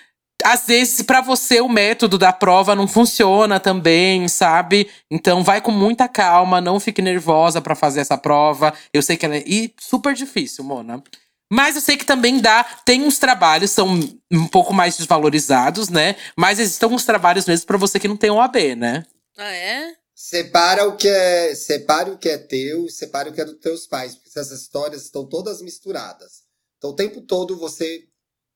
às 0.45 0.67
vezes, 0.67 1.03
pra 1.03 1.21
você, 1.21 1.61
o 1.61 1.69
método 1.69 2.17
da 2.17 2.33
prova 2.33 2.75
não 2.75 2.89
funciona 2.89 3.61
também, 3.61 4.27
sabe? 4.27 4.89
Então, 5.11 5.45
vai 5.45 5.61
com 5.61 5.71
muita 5.71 6.09
calma, 6.09 6.61
não 6.63 6.81
fique 6.81 7.03
nervosa 7.03 7.61
pra 7.61 7.75
fazer 7.75 8.01
essa 8.01 8.17
prova. 8.17 8.73
Eu 8.93 9.03
sei 9.03 9.17
que 9.17 9.27
ela 9.27 9.37
é 9.37 9.45
super 9.79 10.15
difícil, 10.15 10.65
Mona. 10.65 11.03
Mas 11.51 11.75
eu 11.75 11.83
sei 11.83 11.97
que 11.97 12.05
também 12.07 12.41
dá. 12.41 12.63
Tem 12.85 13.03
uns 13.03 13.19
trabalhos, 13.19 13.73
são 13.73 13.99
um 14.31 14.47
pouco 14.47 14.73
mais 14.73 14.97
desvalorizados, 14.97 15.89
né? 15.89 16.17
Mas 16.37 16.59
existem 16.61 16.87
alguns 16.87 17.05
trabalhos 17.05 17.45
mesmo 17.47 17.67
pra 17.67 17.77
você 17.77 17.99
que 17.99 18.07
não 18.09 18.17
tem 18.17 18.31
OAB, 18.31 18.77
né? 18.77 19.05
Ah, 19.37 19.53
é? 19.53 19.95
Separa 20.15 20.87
o 20.87 20.97
que 20.97 21.09
é, 21.09 21.55
separe 21.55 22.11
o 22.11 22.19
que 22.19 22.29
é 22.29 22.39
teu 22.39 22.87
e 22.87 22.91
separe 22.91 23.31
o 23.31 23.33
que 23.33 23.41
é 23.41 23.45
dos 23.45 23.59
teus 23.59 23.87
pais, 23.87 24.15
porque 24.15 24.29
essas 24.29 24.51
histórias 24.61 25.03
estão 25.03 25.27
todas 25.27 25.63
misturadas. 25.63 26.43
Então 26.79 26.91
o 26.91 26.95
tempo 26.97 27.23
todo 27.23 27.57
você 27.59 28.05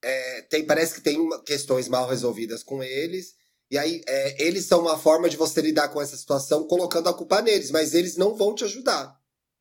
é, 0.03 0.43
tem, 0.43 0.65
parece 0.67 0.95
que 0.95 1.01
tem 1.01 1.19
uma- 1.19 1.43
questões 1.43 1.89
mal 1.89 2.07
resolvidas 2.07 2.63
com 2.63 2.83
eles, 2.83 3.35
e 3.71 3.79
aí 3.79 4.03
é, 4.07 4.45
eles 4.47 4.67
são 4.67 4.83
uma 4.83 4.99
forma 4.99 5.29
de 5.29 5.39
você 5.39 5.63
lidar 5.63 5.89
com 5.89 6.03
essa 6.03 6.17
situação 6.19 6.65
colocando 6.67 7.09
a 7.09 7.15
culpa 7.15 7.41
neles, 7.41 7.71
mas 7.71 7.95
eles 7.95 8.17
não 8.17 8.35
vão 8.35 8.55
te 8.55 8.65
ajudar 8.65 9.19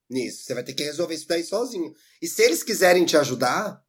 nisso. 0.10 0.44
Você 0.44 0.54
vai 0.54 0.64
ter 0.64 0.74
que 0.74 0.84
resolver 0.84 1.16
isso 1.16 1.28
daí 1.28 1.44
sozinho. 1.44 1.94
E 2.22 2.28
se 2.28 2.42
eles 2.44 2.64
quiserem 2.64 3.06
te 3.06 3.18
ajudar, 3.18 3.82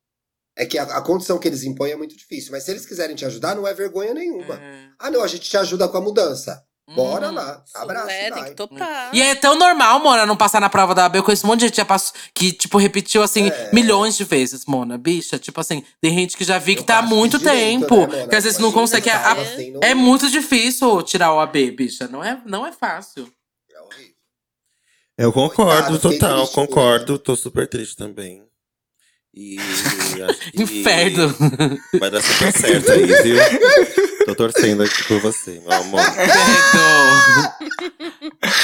é 0.57 0.65
que 0.67 0.79
a, 0.79 0.85
a 0.85 1.01
condição 1.03 1.39
que 1.39 1.49
eles 1.49 1.65
impõem 1.65 1.93
é 1.93 1.97
muito 1.97 2.17
difícil, 2.17 2.53
mas 2.53 2.63
se 2.65 2.71
eles 2.71 2.87
quiserem 2.87 3.17
te 3.17 3.25
ajudar, 3.25 3.55
não 3.57 3.67
é 3.67 3.75
vergonha 3.75 4.15
nenhuma. 4.15 4.61
Ah, 4.99 5.11
não, 5.11 5.23
a 5.23 5.27
gente 5.27 5.49
te 5.51 5.57
ajuda 5.57 5.89
com 5.89 5.97
a 5.97 6.01
mudança. 6.01 6.63
Bora 6.95 7.31
Hum. 7.31 7.35
lá, 7.35 7.65
abraço, 7.77 8.11
é, 8.11 8.31
tem 8.31 8.45
que 8.45 8.51
topar. 8.55 9.09
E 9.15 9.23
é 9.23 9.35
tão 9.35 9.59
normal, 9.59 10.01
Mona, 10.01 10.27
não 10.27 10.37
passar 10.37 10.61
na 10.61 10.69
prova 10.69 10.95
da 10.95 11.05
OAB. 11.05 11.17
Eu 11.17 11.23
conheço 11.23 11.47
um 11.47 11.49
monte 11.49 11.61
de 11.61 11.69
gente 11.69 11.83
que 11.83 12.13
que, 12.35 12.53
tipo, 12.53 12.77
repetiu, 12.77 13.23
assim, 13.23 13.49
É. 13.49 13.71
milhões 13.73 14.15
de 14.19 14.23
vezes, 14.25 14.67
Mona. 14.67 14.99
Bicha, 14.99 15.39
tipo 15.39 15.59
assim, 15.59 15.83
tem 15.99 16.15
gente 16.15 16.37
que 16.37 16.45
já 16.45 16.59
vi 16.59 16.75
que 16.75 16.83
Eu 16.83 16.87
tá 16.87 16.99
há 16.99 17.03
muito 17.03 17.39
direito, 17.39 17.87
tempo. 17.87 18.07
né, 18.07 18.27
que 18.27 18.37
às 18.37 18.45
vezes 18.45 18.59
não 18.59 18.71
consegue. 18.71 19.09
a- 19.09 19.33
assim, 19.33 19.71
não- 19.71 19.81
é 19.83 19.95
muito 19.95 20.31
difícil 20.31 21.03
tirar 21.03 21.33
o 21.33 21.41
AB, 21.41 21.71
bicha. 21.71 22.07
Não 22.07 22.23
é, 22.23 22.43
não 22.45 22.67
é 22.67 22.71
fácil. 22.71 23.33
Eu 25.17 25.33
concordo, 25.33 25.99
Coitado, 25.99 25.99
total, 26.01 26.49
concordo. 26.49 27.19
Tô 27.19 27.37
super 27.37 27.69
triste 27.69 27.97
também. 27.97 28.43
E 29.37 29.57
que 30.57 30.63
Inferno. 30.63 31.35
vai 31.99 32.11
dar 32.11 32.23
super 32.23 32.53
certo 32.53 32.93
aí, 32.93 33.05
viu? 33.23 33.37
Tô 34.27 34.35
torcendo 34.35 34.83
aqui 34.85 35.03
por 35.05 35.21
você, 35.21 35.61
meu 35.67 35.73
amor. 35.73 36.01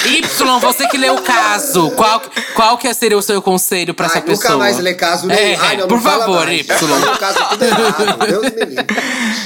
y, 0.07 0.23
você 0.61 0.87
que 0.89 0.97
leu 0.97 1.15
o 1.17 1.23
caso, 1.23 1.91
qual, 1.93 2.23
qual 2.55 2.79
que 2.79 2.93
seria 2.95 3.19
o 3.19 3.23
seu 3.23 3.43
conselho 3.43 3.93
pra 3.95 4.07
essa 4.07 4.17
Ai, 4.17 4.21
nunca 4.21 4.33
pessoa? 4.43 4.59
mais 4.59 4.79
lê 4.79 4.95
caso 4.95 5.27
nenhum. 5.27 5.41
É, 5.41 5.57
Ai, 5.57 5.77
não, 5.77 5.89
por 5.89 5.97
não 5.97 6.03
favor, 6.03 6.47
mais, 6.47 6.61
Y. 6.61 7.17
caso 7.19 7.49
tudo 7.51 7.65
errado. 7.65 8.27
Deus 8.27 8.43
me 8.43 8.65
livre. 8.65 8.87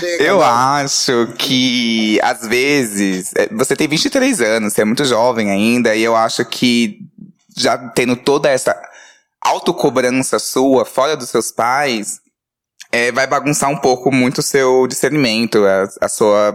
Chega, 0.01 0.23
Eu 0.25 0.39
mano. 0.39 0.53
acho 0.53 1.29
que, 1.39 2.21
às 2.23 2.47
vezes, 2.47 3.33
é, 3.37 3.49
você 3.51 3.75
tem 3.75 3.89
23 3.89 4.41
anos, 4.43 4.73
você 4.75 4.83
é 4.83 4.85
muito 4.85 5.05
jovem 5.05 5.51
ainda, 5.51 5.95
e 5.97 6.03
eu 6.03 6.15
acho 6.15 6.45
que 6.45 6.99
já 7.57 7.79
tendo 7.79 8.15
toda 8.17 8.49
essa 8.51 8.77
autocobrança 9.45 10.39
sua 10.39 10.85
fora 10.85 11.17
dos 11.17 11.29
seus 11.29 11.53
pais, 11.53 12.19
é, 12.91 13.13
vai 13.13 13.27
bagunçar 13.27 13.71
um 13.71 13.77
pouco 13.79 14.11
muito 14.11 14.39
o 14.39 14.43
seu 14.43 14.87
discernimento, 14.87 15.65
a, 15.65 16.07
a 16.07 16.09
sua, 16.09 16.55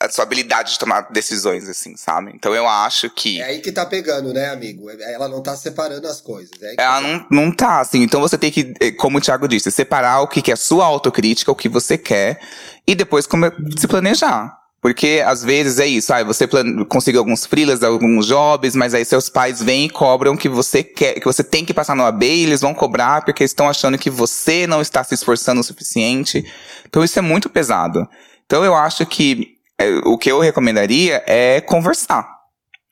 a 0.00 0.10
sua 0.10 0.24
habilidade 0.24 0.72
de 0.72 0.78
tomar 0.78 1.02
decisões, 1.12 1.68
assim, 1.68 1.96
sabe? 1.96 2.32
Então 2.34 2.54
eu 2.54 2.66
acho 2.66 3.08
que. 3.10 3.40
É 3.40 3.44
aí 3.44 3.60
que 3.60 3.70
tá 3.70 3.86
pegando, 3.86 4.32
né, 4.32 4.48
amigo? 4.50 4.90
Ela 4.90 5.28
não 5.28 5.42
tá 5.42 5.54
separando 5.56 6.08
as 6.08 6.20
coisas. 6.20 6.50
É 6.62 6.74
Ela 6.78 7.00
tá 7.00 7.00
não, 7.00 7.26
não 7.30 7.52
tá, 7.54 7.80
assim. 7.80 8.02
Então 8.02 8.20
você 8.20 8.36
tem 8.36 8.50
que, 8.50 8.74
eh, 8.80 8.92
como 8.92 9.18
o 9.18 9.20
Thiago 9.20 9.46
disse, 9.46 9.70
separar 9.70 10.20
o 10.22 10.28
que, 10.28 10.42
que 10.42 10.50
é 10.52 10.56
sua 10.56 10.84
autocrítica, 10.86 11.52
o 11.52 11.56
que 11.56 11.68
você 11.68 11.96
quer, 11.96 12.40
e 12.86 12.94
depois 12.94 13.26
come- 13.26 13.52
se 13.78 13.86
planejar. 13.86 14.63
Porque 14.84 15.22
às 15.24 15.42
vezes 15.42 15.78
é 15.78 15.86
isso, 15.86 16.12
ah, 16.12 16.22
você 16.22 16.46
conseguiu 16.86 17.18
alguns 17.22 17.46
freelas, 17.46 17.82
alguns 17.82 18.26
jobs, 18.26 18.76
mas 18.76 18.92
aí 18.92 19.02
seus 19.02 19.30
pais 19.30 19.62
vêm 19.62 19.86
e 19.86 19.88
cobram 19.88 20.36
que 20.36 20.46
você 20.46 20.84
quer, 20.84 21.14
que 21.14 21.24
você 21.24 21.42
tem 21.42 21.64
que 21.64 21.72
passar 21.72 21.96
no 21.96 22.04
AB 22.04 22.26
e 22.26 22.42
eles 22.42 22.60
vão 22.60 22.74
cobrar 22.74 23.24
porque 23.24 23.42
estão 23.42 23.66
achando 23.66 23.96
que 23.96 24.10
você 24.10 24.66
não 24.66 24.82
está 24.82 25.02
se 25.02 25.14
esforçando 25.14 25.62
o 25.62 25.64
suficiente. 25.64 26.44
Então 26.86 27.02
isso 27.02 27.18
é 27.18 27.22
muito 27.22 27.48
pesado. 27.48 28.06
Então 28.44 28.62
eu 28.62 28.74
acho 28.74 29.06
que 29.06 29.54
eh, 29.78 30.02
o 30.04 30.18
que 30.18 30.30
eu 30.30 30.38
recomendaria 30.38 31.24
é 31.26 31.62
conversar 31.62 32.28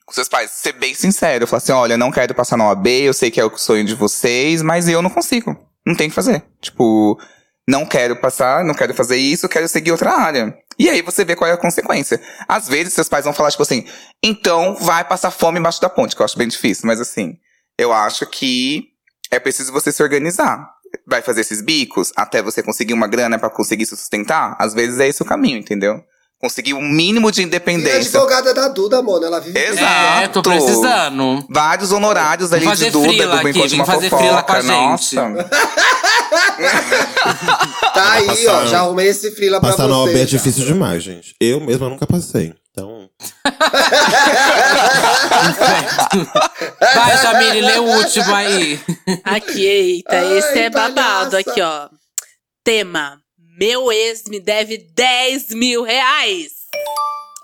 com 0.07 0.15
seus 0.15 0.31
pais, 0.31 0.51
ser 0.51 0.73
bem 0.73 0.95
sincero, 0.95 1.47
falar 1.47 1.59
assim, 1.59 1.73
olha, 1.73 1.99
não 1.99 2.11
quero 2.11 2.35
passar 2.35 2.57
na 2.57 2.69
OAB, 2.69 2.87
eu 2.87 3.13
sei 3.13 3.31
que 3.31 3.39
é 3.39 3.45
o 3.45 3.55
sonho 3.59 3.85
de 3.85 3.95
vocês, 3.95 4.63
mas 4.63 4.89
eu 4.89 5.03
não 5.03 5.11
consigo. 5.11 5.55
Não 5.87 5.95
tem 5.95 6.07
o 6.07 6.11
que 6.11 6.17
fazer. 6.17 6.43
Tipo, 6.59 7.19
não 7.69 7.87
quero 7.87 8.17
passar, 8.17 8.65
não 8.65 8.75
quero 8.75 8.93
fazer 8.95 9.17
isso, 9.17 9.49
quero 9.49 9.69
seguir 9.69 9.93
outra 9.93 10.11
área. 10.13 10.55
E 10.79 10.89
aí 10.89 11.01
você 11.03 11.25
vê 11.25 11.37
qual 11.37 11.49
é 11.49 11.53
a 11.53 11.57
consequência. 11.57 12.21
Às 12.49 12.69
vezes 12.69 12.93
seus 12.93 13.09
pais 13.09 13.25
vão 13.25 13.33
falar, 13.33 13.51
tipo 13.51 13.63
assim, 13.63 13.87
então 14.23 14.75
vai 14.81 15.05
passar 15.05 15.31
fome 15.31 15.59
embaixo 15.59 15.81
da 15.81 15.89
ponte, 15.89 16.17
que 16.17 16.23
eu 16.23 16.25
acho 16.25 16.39
bem 16.39 16.49
difícil, 16.49 16.87
mas 16.87 17.01
assim, 17.01 17.35
eu 17.79 17.93
acho 17.93 18.27
que 18.27 18.85
é 19.31 19.39
preciso 19.39 19.73
você 19.73 19.93
se 19.93 20.03
organizar. 20.03 20.69
Vai 21.07 21.23
fazer 21.23 21.41
esses 21.41 21.63
bicos 21.63 22.13
até 22.17 22.43
você 22.43 22.63
conseguir 22.63 22.93
uma 22.93 23.07
grana 23.07 23.39
pra 23.39 23.49
conseguir 23.49 23.87
se 23.87 23.97
sustentar? 23.97 24.57
Às 24.59 24.75
vezes 24.75 24.99
é 25.01 25.09
esse 25.09 25.23
o 25.23 25.25
caminho, 25.25 25.57
entendeu? 25.59 26.03
Conseguir 26.39 26.75
um 26.75 26.83
mínimo 26.83 27.31
de 27.31 27.41
E 27.41 27.45
a 27.45 27.47
independência. 27.47 27.99
advogada 28.21 28.53
da 28.53 28.69
Duda, 28.69 29.01
mano, 29.01 29.25
ela 29.25 29.41
vive 29.41 29.57
Exato. 29.59 30.23
É, 30.23 30.29
tô 30.29 30.43
precisando. 30.43 31.47
Vários 31.49 31.93
honorários 31.93 32.53
ali 32.53 32.63
de 32.63 32.69
fazer 32.69 32.91
Duda, 32.91 33.09
frila 33.09 33.37
do 33.37 33.43
Conte 33.43 33.69
vem 33.69 33.79
uma 33.79 33.87
fazer 33.87 34.11
fofoca. 34.11 34.23
frila 34.25 34.43
com 34.43 34.53
a 34.53 34.61
gente. 34.61 35.15
Nossa. 35.15 35.49
Tá 37.95 38.13
aí, 38.13 38.27
Passar- 38.27 38.63
ó. 38.63 38.67
Já 38.67 38.79
arrumei 38.81 39.09
esse 39.09 39.31
frila 39.35 39.61
pra 39.61 39.71
Passar 39.71 39.85
você. 39.85 39.89
no 39.93 40.03
OB 40.05 40.21
é 40.21 40.25
difícil 40.25 40.65
demais, 40.67 41.03
gente. 41.03 41.35
Eu 41.41 41.61
mesma 41.61 41.89
nunca 41.89 42.07
passei. 42.07 42.55
Então. 42.71 43.11
Vai, 46.81 47.19
Jamile, 47.23 47.61
lê 47.61 47.79
o 47.79 47.85
último 47.99 48.35
aí. 48.35 48.81
Aqui, 49.25 49.65
eita, 49.65 50.17
Ai, 50.19 50.39
esse 50.39 50.59
é 50.59 50.71
babado. 50.71 51.31
palhaça. 51.33 51.39
Aqui, 51.39 51.61
ó. 51.61 51.89
Tema: 52.65 53.21
Meu 53.59 53.91
ex 53.93 54.25
me 54.29 54.41
deve 54.41 54.79
10 54.95 55.51
mil 55.51 55.83
reais. 55.83 56.53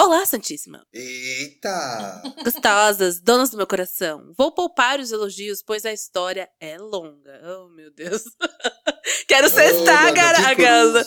Olá, 0.01 0.25
Santíssima. 0.25 0.81
Eita! 0.95 2.23
Gostosas, 2.45 3.21
donas 3.21 3.51
do 3.51 3.57
meu 3.57 3.67
coração. 3.67 4.33
Vou 4.39 4.53
poupar 4.55 5.01
os 5.01 5.11
elogios, 5.11 5.61
pois 5.61 5.85
a 5.85 5.93
história 5.93 6.49
é 6.61 6.79
longa. 6.79 7.41
Oh, 7.45 7.69
meu 7.75 7.93
Deus. 7.93 8.23
Quero 9.29 9.49
cestar, 9.51 10.13
caraca. 10.15 10.55
cruz. 10.57 11.07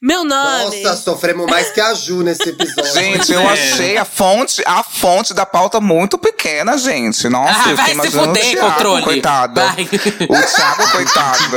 Meu 0.00 0.22
nome. 0.24 0.82
Nossa, 0.82 1.02
sofremos 1.02 1.46
mais 1.50 1.70
que 1.70 1.80
a 1.80 1.94
Ju 1.94 2.22
nesse 2.22 2.50
episódio. 2.50 2.92
Gente, 2.92 3.32
eu 3.32 3.40
É. 3.40 3.46
achei 3.52 3.96
a 3.96 4.04
fonte, 4.04 4.62
a 4.66 4.82
fonte 4.82 5.32
da 5.32 5.46
pauta 5.46 5.80
muito 5.80 6.18
pequena, 6.18 6.76
gente. 6.76 7.26
Nossa, 7.30 7.68
Ah, 7.68 7.70
eu 7.70 7.76
vai 7.76 7.86
fiquei 7.94 8.10
se 8.10 8.14
imaginando 8.16 8.30
o 8.30 8.34
fuder, 8.36 8.50
Thiago, 8.52 8.72
controle. 8.74 9.02
coitado. 9.04 9.60
Vai. 9.60 9.82
O 9.84 10.54
Thiago, 10.54 10.92
coitado. 10.92 11.56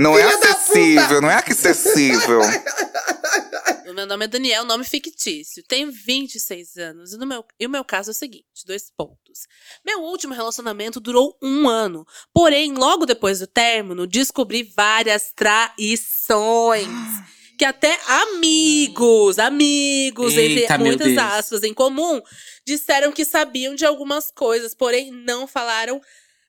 Não 0.00 0.18
é 0.18 0.22
Filha 0.24 0.38
da 0.40 0.50
acessível, 0.50 1.20
não 1.22 1.30
é 1.30 1.36
acessível. 1.46 2.40
O 3.88 3.94
meu 3.94 4.04
nome 4.06 4.24
é 4.24 4.28
Daniel, 4.28 4.64
nome 4.64 4.84
fictício. 4.84 5.62
Tenho 5.68 5.90
26 5.92 6.76
anos. 6.76 7.12
E, 7.12 7.16
no 7.18 7.26
meu, 7.26 7.44
e 7.58 7.66
o 7.66 7.70
meu 7.70 7.84
caso 7.84 8.10
é 8.10 8.12
o 8.12 8.14
seguinte: 8.14 8.44
dois 8.66 8.90
pontos. 8.96 9.25
Meu 9.84 10.02
último 10.02 10.34
relacionamento 10.34 11.00
durou 11.00 11.36
um 11.42 11.68
ano. 11.68 12.06
Porém, 12.32 12.72
logo 12.74 13.06
depois 13.06 13.38
do 13.40 13.46
término, 13.46 14.06
descobri 14.06 14.62
várias 14.76 15.32
traições. 15.34 16.86
Que 17.58 17.64
até 17.64 17.98
amigos, 18.06 19.38
amigos, 19.38 20.34
Eita, 20.34 20.74
entre 20.74 20.78
muitas 20.84 21.16
aspas, 21.16 21.62
em 21.62 21.72
comum, 21.72 22.20
disseram 22.66 23.10
que 23.10 23.24
sabiam 23.24 23.74
de 23.74 23.86
algumas 23.86 24.30
coisas, 24.30 24.74
porém 24.74 25.10
não 25.10 25.46
falaram 25.46 26.00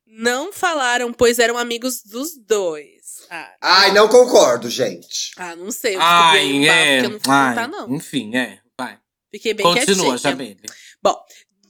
Não 0.05 0.51
falaram, 0.53 1.11
pois 1.13 1.37
eram 1.39 1.57
amigos 1.57 2.01
dos 2.03 2.35
dois. 2.37 3.25
Ah, 3.29 3.55
Ai, 3.61 3.91
não 3.93 4.07
concordo, 4.07 4.69
gente. 4.69 5.31
ah, 5.37 5.53
não 5.55 5.69
sei. 5.69 5.95
Eu 5.95 5.99
descobri 5.99 6.69
Ai, 6.69 6.69
é. 6.69 6.99
que 7.01 7.05
eu 7.05 7.09
não 7.09 7.19
fui 7.19 7.33
Ai, 7.33 7.49
contar, 7.49 7.67
não. 7.67 7.95
Enfim, 7.95 8.35
é. 8.35 8.59
Vai. 8.77 8.97
Fiquei 9.31 9.53
bem 9.53 9.65
Continua, 9.65 10.11
quietinha. 10.11 10.17
Jamile. 10.17 10.61
Bom, 11.03 11.17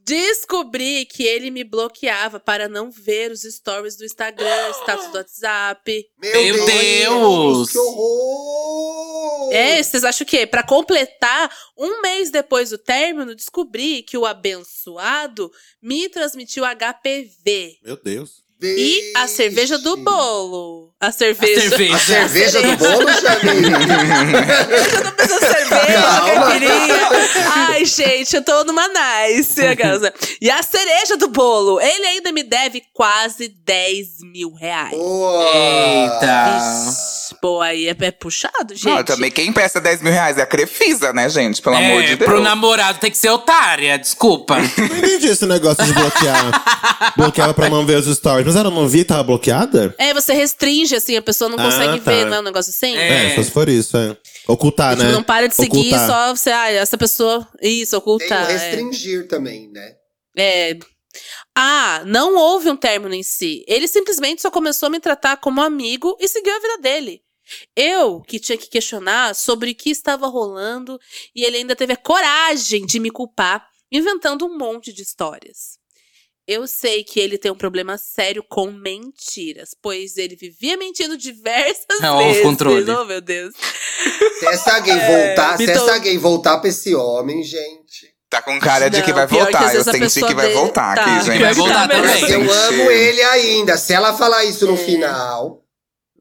descobri 0.07 1.05
que 1.05 1.23
ele 1.23 1.51
me 1.51 1.65
bloqueava 1.65 2.39
para 2.39 2.69
não 2.69 2.89
ver 2.89 3.29
os 3.29 3.41
stories 3.41 3.97
do 3.97 4.05
Instagram, 4.05 4.71
status 4.81 5.07
do 5.07 5.17
WhatsApp. 5.17 6.05
Meu 6.17 6.65
Deus! 6.65 7.69
Que 7.69 7.77
horror! 7.77 9.53
É, 9.53 9.83
vocês 9.83 10.05
acham 10.05 10.25
o 10.25 10.27
quê? 10.27 10.47
Pra 10.47 10.63
completar, 10.63 11.53
um 11.77 12.01
mês 12.01 12.31
depois 12.31 12.69
do 12.69 12.77
término, 12.77 13.35
descobri 13.35 14.01
que 14.01 14.17
o 14.17 14.25
abençoado 14.25 15.51
me 15.81 16.07
transmitiu 16.07 16.63
HPV. 16.63 17.79
Meu 17.83 17.97
Deus. 18.01 18.46
E 18.61 19.13
a 19.15 19.27
cerveja 19.27 19.77
do 19.77 19.97
bolo. 19.97 20.87
A 20.99 21.11
cerveja. 21.11 21.69
cerveja. 21.69 21.95
A 21.95 21.99
cerveja 21.99 22.61
do 22.61 22.77
bolo, 22.77 23.07
Jamile? 23.21 23.67
Eu 24.97 25.03
não 25.03 25.11
preciso 25.11 25.39
de 25.39 25.45
cerveja, 25.45 26.01
Calma. 26.01 26.45
caipirinha. 26.45 27.09
Ai, 27.53 27.85
gente, 27.85 28.35
eu 28.35 28.43
tô 28.43 28.63
numa 28.63 28.87
nice. 28.87 29.53
a. 29.53 30.11
E 30.41 30.49
a 30.49 30.63
cereja 30.63 31.17
do 31.17 31.27
bolo. 31.27 31.79
Ele 31.79 32.05
ainda 32.07 32.31
me 32.31 32.41
deve 32.41 32.81
quase 32.93 33.47
10 33.47 34.07
mil 34.33 34.53
reais. 34.53 34.97
Boa! 34.97 35.45
Eita. 35.55 36.59
Vixe, 36.59 37.16
Pô, 37.41 37.61
aí 37.61 37.87
é, 37.87 37.95
é 37.99 38.11
puxado, 38.11 38.73
gente. 38.75 38.85
Não, 38.85 39.03
também 39.03 39.29
quem 39.31 39.47
empresta 39.49 39.79
10 39.81 40.01
mil 40.01 40.11
reais 40.11 40.37
é 40.37 40.41
a 40.41 40.45
Crefisa, 40.45 41.11
né, 41.13 41.29
gente? 41.29 41.61
Pelo 41.61 41.75
amor 41.75 42.01
de 42.03 42.13
É, 42.13 42.15
Deus. 42.15 42.29
pro 42.29 42.41
namorado 42.41 42.99
tem 42.99 43.11
que 43.11 43.17
ser 43.17 43.29
otária, 43.29 43.97
desculpa. 43.97 44.57
Não 44.77 44.97
entendi 44.97 45.27
esse 45.27 45.45
negócio 45.45 45.83
de 45.85 45.93
bloquear. 45.93 47.13
Bloqueava 47.17 47.53
pra 47.53 47.69
não 47.69 47.85
ver 47.85 47.95
os 47.97 48.05
stories. 48.17 48.45
Mas 48.45 48.55
ela 48.55 48.69
não 48.69 48.87
via 48.87 49.01
e 49.01 49.05
tava 49.05 49.23
bloqueada? 49.23 49.93
É, 49.97 50.13
você 50.13 50.33
restringe, 50.33 50.95
assim, 50.95 51.15
a 51.17 51.21
pessoa 51.21 51.49
não 51.49 51.57
Ah, 51.59 51.63
consegue 51.63 51.99
tá. 51.99 52.11
ver, 52.11 52.25
não 52.25 52.37
é 52.37 52.39
um 52.39 52.43
negócio 52.43 52.69
assim? 52.69 52.95
É. 52.95 53.31
É, 53.31 53.35
só 53.35 53.43
se 53.43 53.51
for 53.51 53.67
isso, 53.69 53.95
é. 53.97 54.15
Ocultar, 54.47 54.91
Tipo, 54.95 55.03
né? 55.07 55.11
não 55.11 55.23
para 55.23 55.47
de 55.47 55.55
seguir, 55.55 55.79
Ocultar. 55.93 56.07
só 56.07 56.35
você, 56.35 56.49
ah, 56.51 56.71
essa 56.71 56.97
pessoa. 56.97 57.47
Isso, 57.61 57.91
Tem 57.91 57.97
o 57.97 58.01
ocultar. 58.01 58.49
é. 58.49 58.53
restringir 58.53 59.27
também, 59.27 59.69
né? 59.71 59.91
É. 60.37 60.77
Ah, 61.59 62.03
não 62.05 62.35
houve 62.35 62.69
um 62.69 62.75
término 62.77 63.15
em 63.15 63.23
si. 63.23 63.65
Ele 63.67 63.87
simplesmente 63.87 64.41
só 64.43 64.51
começou 64.51 64.87
a 64.87 64.89
me 64.91 64.99
tratar 64.99 65.37
como 65.37 65.59
amigo 65.61 66.15
e 66.19 66.27
seguiu 66.27 66.55
a 66.55 66.59
vida 66.59 66.77
dele. 66.77 67.21
Eu 67.75 68.21
que 68.21 68.39
tinha 68.39 68.57
que 68.57 68.67
questionar 68.69 69.33
sobre 69.33 69.71
o 69.71 69.75
que 69.75 69.89
estava 69.89 70.27
rolando 70.27 70.99
e 71.35 71.43
ele 71.43 71.57
ainda 71.57 71.75
teve 71.75 71.93
a 71.93 71.97
coragem 71.97 72.85
de 72.85 72.99
me 72.99 73.09
culpar, 73.09 73.65
inventando 73.91 74.45
um 74.45 74.55
monte 74.57 74.93
de 74.93 75.01
histórias. 75.01 75.77
Eu 76.45 76.67
sei 76.67 77.03
que 77.03 77.19
ele 77.19 77.37
tem 77.37 77.51
um 77.51 77.55
problema 77.57 77.97
sério 77.97 78.43
com 78.47 78.71
mentiras, 78.71 79.71
pois 79.81 80.15
ele 80.15 80.35
vivia 80.35 80.77
mentindo 80.77 81.17
diversas 81.17 82.01
É, 82.01 82.09
ó, 82.11 82.15
o 82.21 82.27
vezes. 82.27 82.41
controle. 82.43 82.89
Oh, 82.91 83.03
meu 83.05 83.19
Deus. 83.19 83.53
Se 84.39 84.45
essa 84.47 84.79
gay 84.79 84.93
É, 84.97 85.27
voltar, 85.27 85.57
se 85.57 85.63
então- 85.63 85.75
essa 85.89 85.97
gay 85.97 86.17
voltar 86.17 86.59
pra 86.59 86.69
esse 86.69 86.93
homem, 86.95 87.43
gente. 87.43 88.15
Tá 88.29 88.41
com 88.41 88.59
cara 88.59 88.89
de 88.89 89.01
que 89.01 89.13
vai 89.13 89.25
pior 89.27 89.45
que 89.47 89.53
voltar. 89.53 89.73
Eu 89.75 89.83
senti 89.83 90.25
que 90.25 90.33
vai 90.33 90.51
voltar 90.51 90.95
tá, 90.95 91.01
aqui, 91.01 91.25
gente. 91.25 91.39
vai 91.41 91.53
voltar 91.53 91.87
Tá, 91.87 91.95
também. 91.95 92.31
eu 92.31 92.51
amo 92.51 92.91
ele 92.91 93.21
ainda. 93.23 93.77
Se 93.77 93.93
ela 93.93 94.17
falar 94.17 94.43
isso 94.43 94.67
no 94.67 94.73
É. 94.73 94.77
final. 94.77 95.63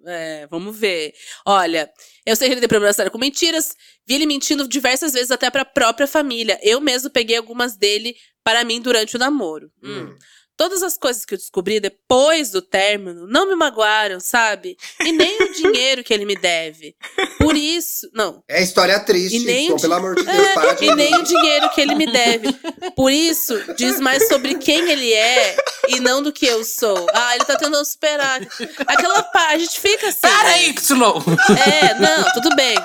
É, 0.08 0.46
vamos 0.46 0.78
ver. 0.78 1.12
Olha, 1.44 1.90
eu 2.24 2.36
sei 2.36 2.46
que 2.46 2.54
ele 2.54 2.60
tem 2.60 2.68
problema 2.68 2.92
sério 2.92 3.10
com 3.10 3.18
mentiras. 3.18 3.70
Vi 4.06 4.14
ele 4.14 4.24
mentindo 4.26 4.68
diversas 4.68 5.12
vezes 5.12 5.32
até 5.32 5.50
pra 5.50 5.64
própria 5.64 6.06
família. 6.06 6.60
Eu 6.62 6.80
mesmo 6.80 7.10
peguei 7.10 7.36
algumas 7.36 7.76
dele 7.76 8.14
para 8.44 8.62
mim 8.62 8.80
durante 8.80 9.16
o 9.16 9.18
namoro. 9.18 9.68
Hum. 9.82 10.10
Hum. 10.10 10.16
Todas 10.56 10.82
as 10.82 10.96
coisas 10.96 11.24
que 11.24 11.34
eu 11.34 11.38
descobri 11.38 11.78
depois 11.78 12.50
do 12.50 12.62
término 12.62 13.26
não 13.26 13.46
me 13.48 13.54
magoaram, 13.54 14.18
sabe? 14.20 14.76
E 15.00 15.12
nem 15.12 15.42
o 15.42 15.52
dinheiro 15.52 16.02
que 16.02 16.14
ele 16.14 16.24
me 16.24 16.34
deve. 16.34 16.96
Por 17.38 17.54
isso. 17.54 18.08
Não. 18.14 18.42
É 18.48 18.62
história 18.62 18.98
triste, 19.00 19.36
E 19.36 19.40
nem 19.40 19.64
então, 19.66 19.76
o 19.76 19.80
pelo 19.80 19.92
di- 19.94 19.98
amor 20.00 20.14
de 20.16 20.22
Deus, 20.24 20.48
para 20.54 20.72
de 20.72 20.84
E 20.86 20.94
nem 20.94 21.14
o 21.14 21.22
dinheiro 21.22 21.68
que 21.70 21.80
ele 21.80 21.94
me 21.94 22.06
deve. 22.10 22.52
Por 22.96 23.12
isso, 23.12 23.74
diz 23.76 24.00
mais 24.00 24.26
sobre 24.28 24.54
quem 24.54 24.90
ele 24.90 25.12
é 25.12 25.56
e 25.88 26.00
não 26.00 26.22
do 26.22 26.32
que 26.32 26.46
eu 26.46 26.64
sou. 26.64 27.06
Ah, 27.12 27.34
ele 27.36 27.44
tá 27.44 27.56
tentando 27.56 27.84
superar. 27.84 28.40
Aquela 28.86 29.22
parte, 29.24 29.54
a 29.54 29.58
gente 29.58 29.78
fica 29.78 30.08
assim. 30.08 30.20
Para 30.22 30.42
né? 30.44 30.54
aí, 30.54 30.68
Y! 30.70 31.22
É, 31.66 31.94
não, 32.00 32.32
tudo 32.32 32.56
bem. 32.56 32.76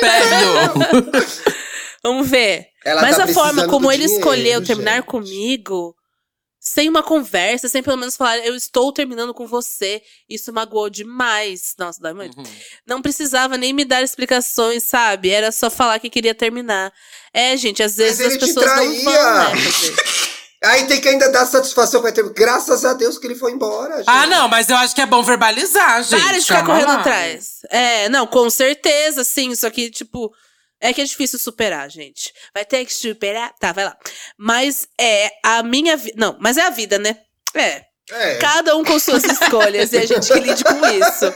Perdão. 0.00 0.74
Vamos 2.02 2.28
ver. 2.28 2.66
Ela 2.84 3.02
Mas 3.02 3.16
tá 3.16 3.24
a 3.24 3.28
forma 3.28 3.66
como 3.68 3.92
ele 3.92 4.02
dinheiro, 4.04 4.20
escolheu 4.22 4.64
terminar 4.64 4.96
gente. 4.96 5.04
comigo, 5.06 5.94
sem 6.60 6.90
uma 6.90 7.02
conversa, 7.02 7.68
sem 7.68 7.82
pelo 7.82 7.96
menos 7.96 8.16
falar, 8.16 8.36
eu 8.40 8.54
estou 8.54 8.92
terminando 8.92 9.32
com 9.32 9.46
você, 9.46 10.02
isso 10.28 10.52
magoou 10.52 10.90
demais. 10.90 11.74
Nossa, 11.78 11.98
dói 12.00 12.12
muito. 12.12 12.36
Uhum. 12.38 12.44
Não 12.86 13.00
precisava 13.00 13.56
nem 13.56 13.72
me 13.72 13.84
dar 13.84 14.02
explicações, 14.02 14.82
sabe? 14.82 15.30
Era 15.30 15.50
só 15.50 15.70
falar 15.70 15.98
que 15.98 16.10
queria 16.10 16.34
terminar. 16.34 16.92
É, 17.32 17.56
gente, 17.56 17.82
às 17.82 17.96
vezes 17.96 18.20
ele 18.20 18.34
as 18.34 18.34
te 18.34 18.40
pessoas 18.46 18.66
não 18.66 18.74
traía. 18.74 19.04
vão, 19.04 19.54
né. 19.54 19.60
Aí 20.62 20.86
tem 20.86 21.00
que 21.00 21.08
ainda 21.08 21.32
dar 21.32 21.46
satisfação 21.46 22.02
pra 22.02 22.12
ter. 22.12 22.22
Graças 22.34 22.84
a 22.84 22.92
Deus 22.92 23.16
que 23.16 23.26
ele 23.26 23.34
foi 23.34 23.52
embora, 23.52 23.96
gente. 23.96 24.04
Ah, 24.08 24.26
não, 24.26 24.46
mas 24.46 24.68
eu 24.68 24.76
acho 24.76 24.94
que 24.94 25.00
é 25.00 25.06
bom 25.06 25.22
verbalizar, 25.22 26.02
gente. 26.04 26.22
Para 26.22 26.36
de 26.38 26.42
ficar 26.42 26.56
Calma 26.56 26.74
correndo 26.74 26.88
lá. 26.88 27.00
atrás. 27.00 27.60
É, 27.70 28.08
não, 28.10 28.26
com 28.26 28.50
certeza, 28.50 29.24
sim. 29.24 29.54
Só 29.54 29.70
que, 29.70 29.90
tipo, 29.90 30.30
é 30.80 30.92
que 30.92 31.00
é 31.00 31.04
difícil 31.04 31.38
superar, 31.38 31.90
gente. 31.90 32.32
Vai 32.54 32.64
ter 32.64 32.84
que 32.84 32.94
superar? 32.94 33.52
Tá, 33.58 33.72
vai 33.72 33.84
lá. 33.84 33.96
Mas 34.38 34.88
é 34.98 35.30
a 35.44 35.62
minha 35.62 35.96
vida. 35.96 36.14
Não, 36.18 36.36
mas 36.40 36.56
é 36.56 36.62
a 36.62 36.70
vida, 36.70 36.98
né? 36.98 37.16
É. 37.54 37.90
É. 38.12 38.36
Cada 38.38 38.76
um 38.76 38.82
com 38.84 38.98
suas 38.98 39.22
escolhas 39.24 39.92
e 39.92 39.98
a 39.98 40.04
gente 40.06 40.26
que 40.26 40.40
lide 40.40 40.64
com 40.64 40.84
isso. 40.86 41.32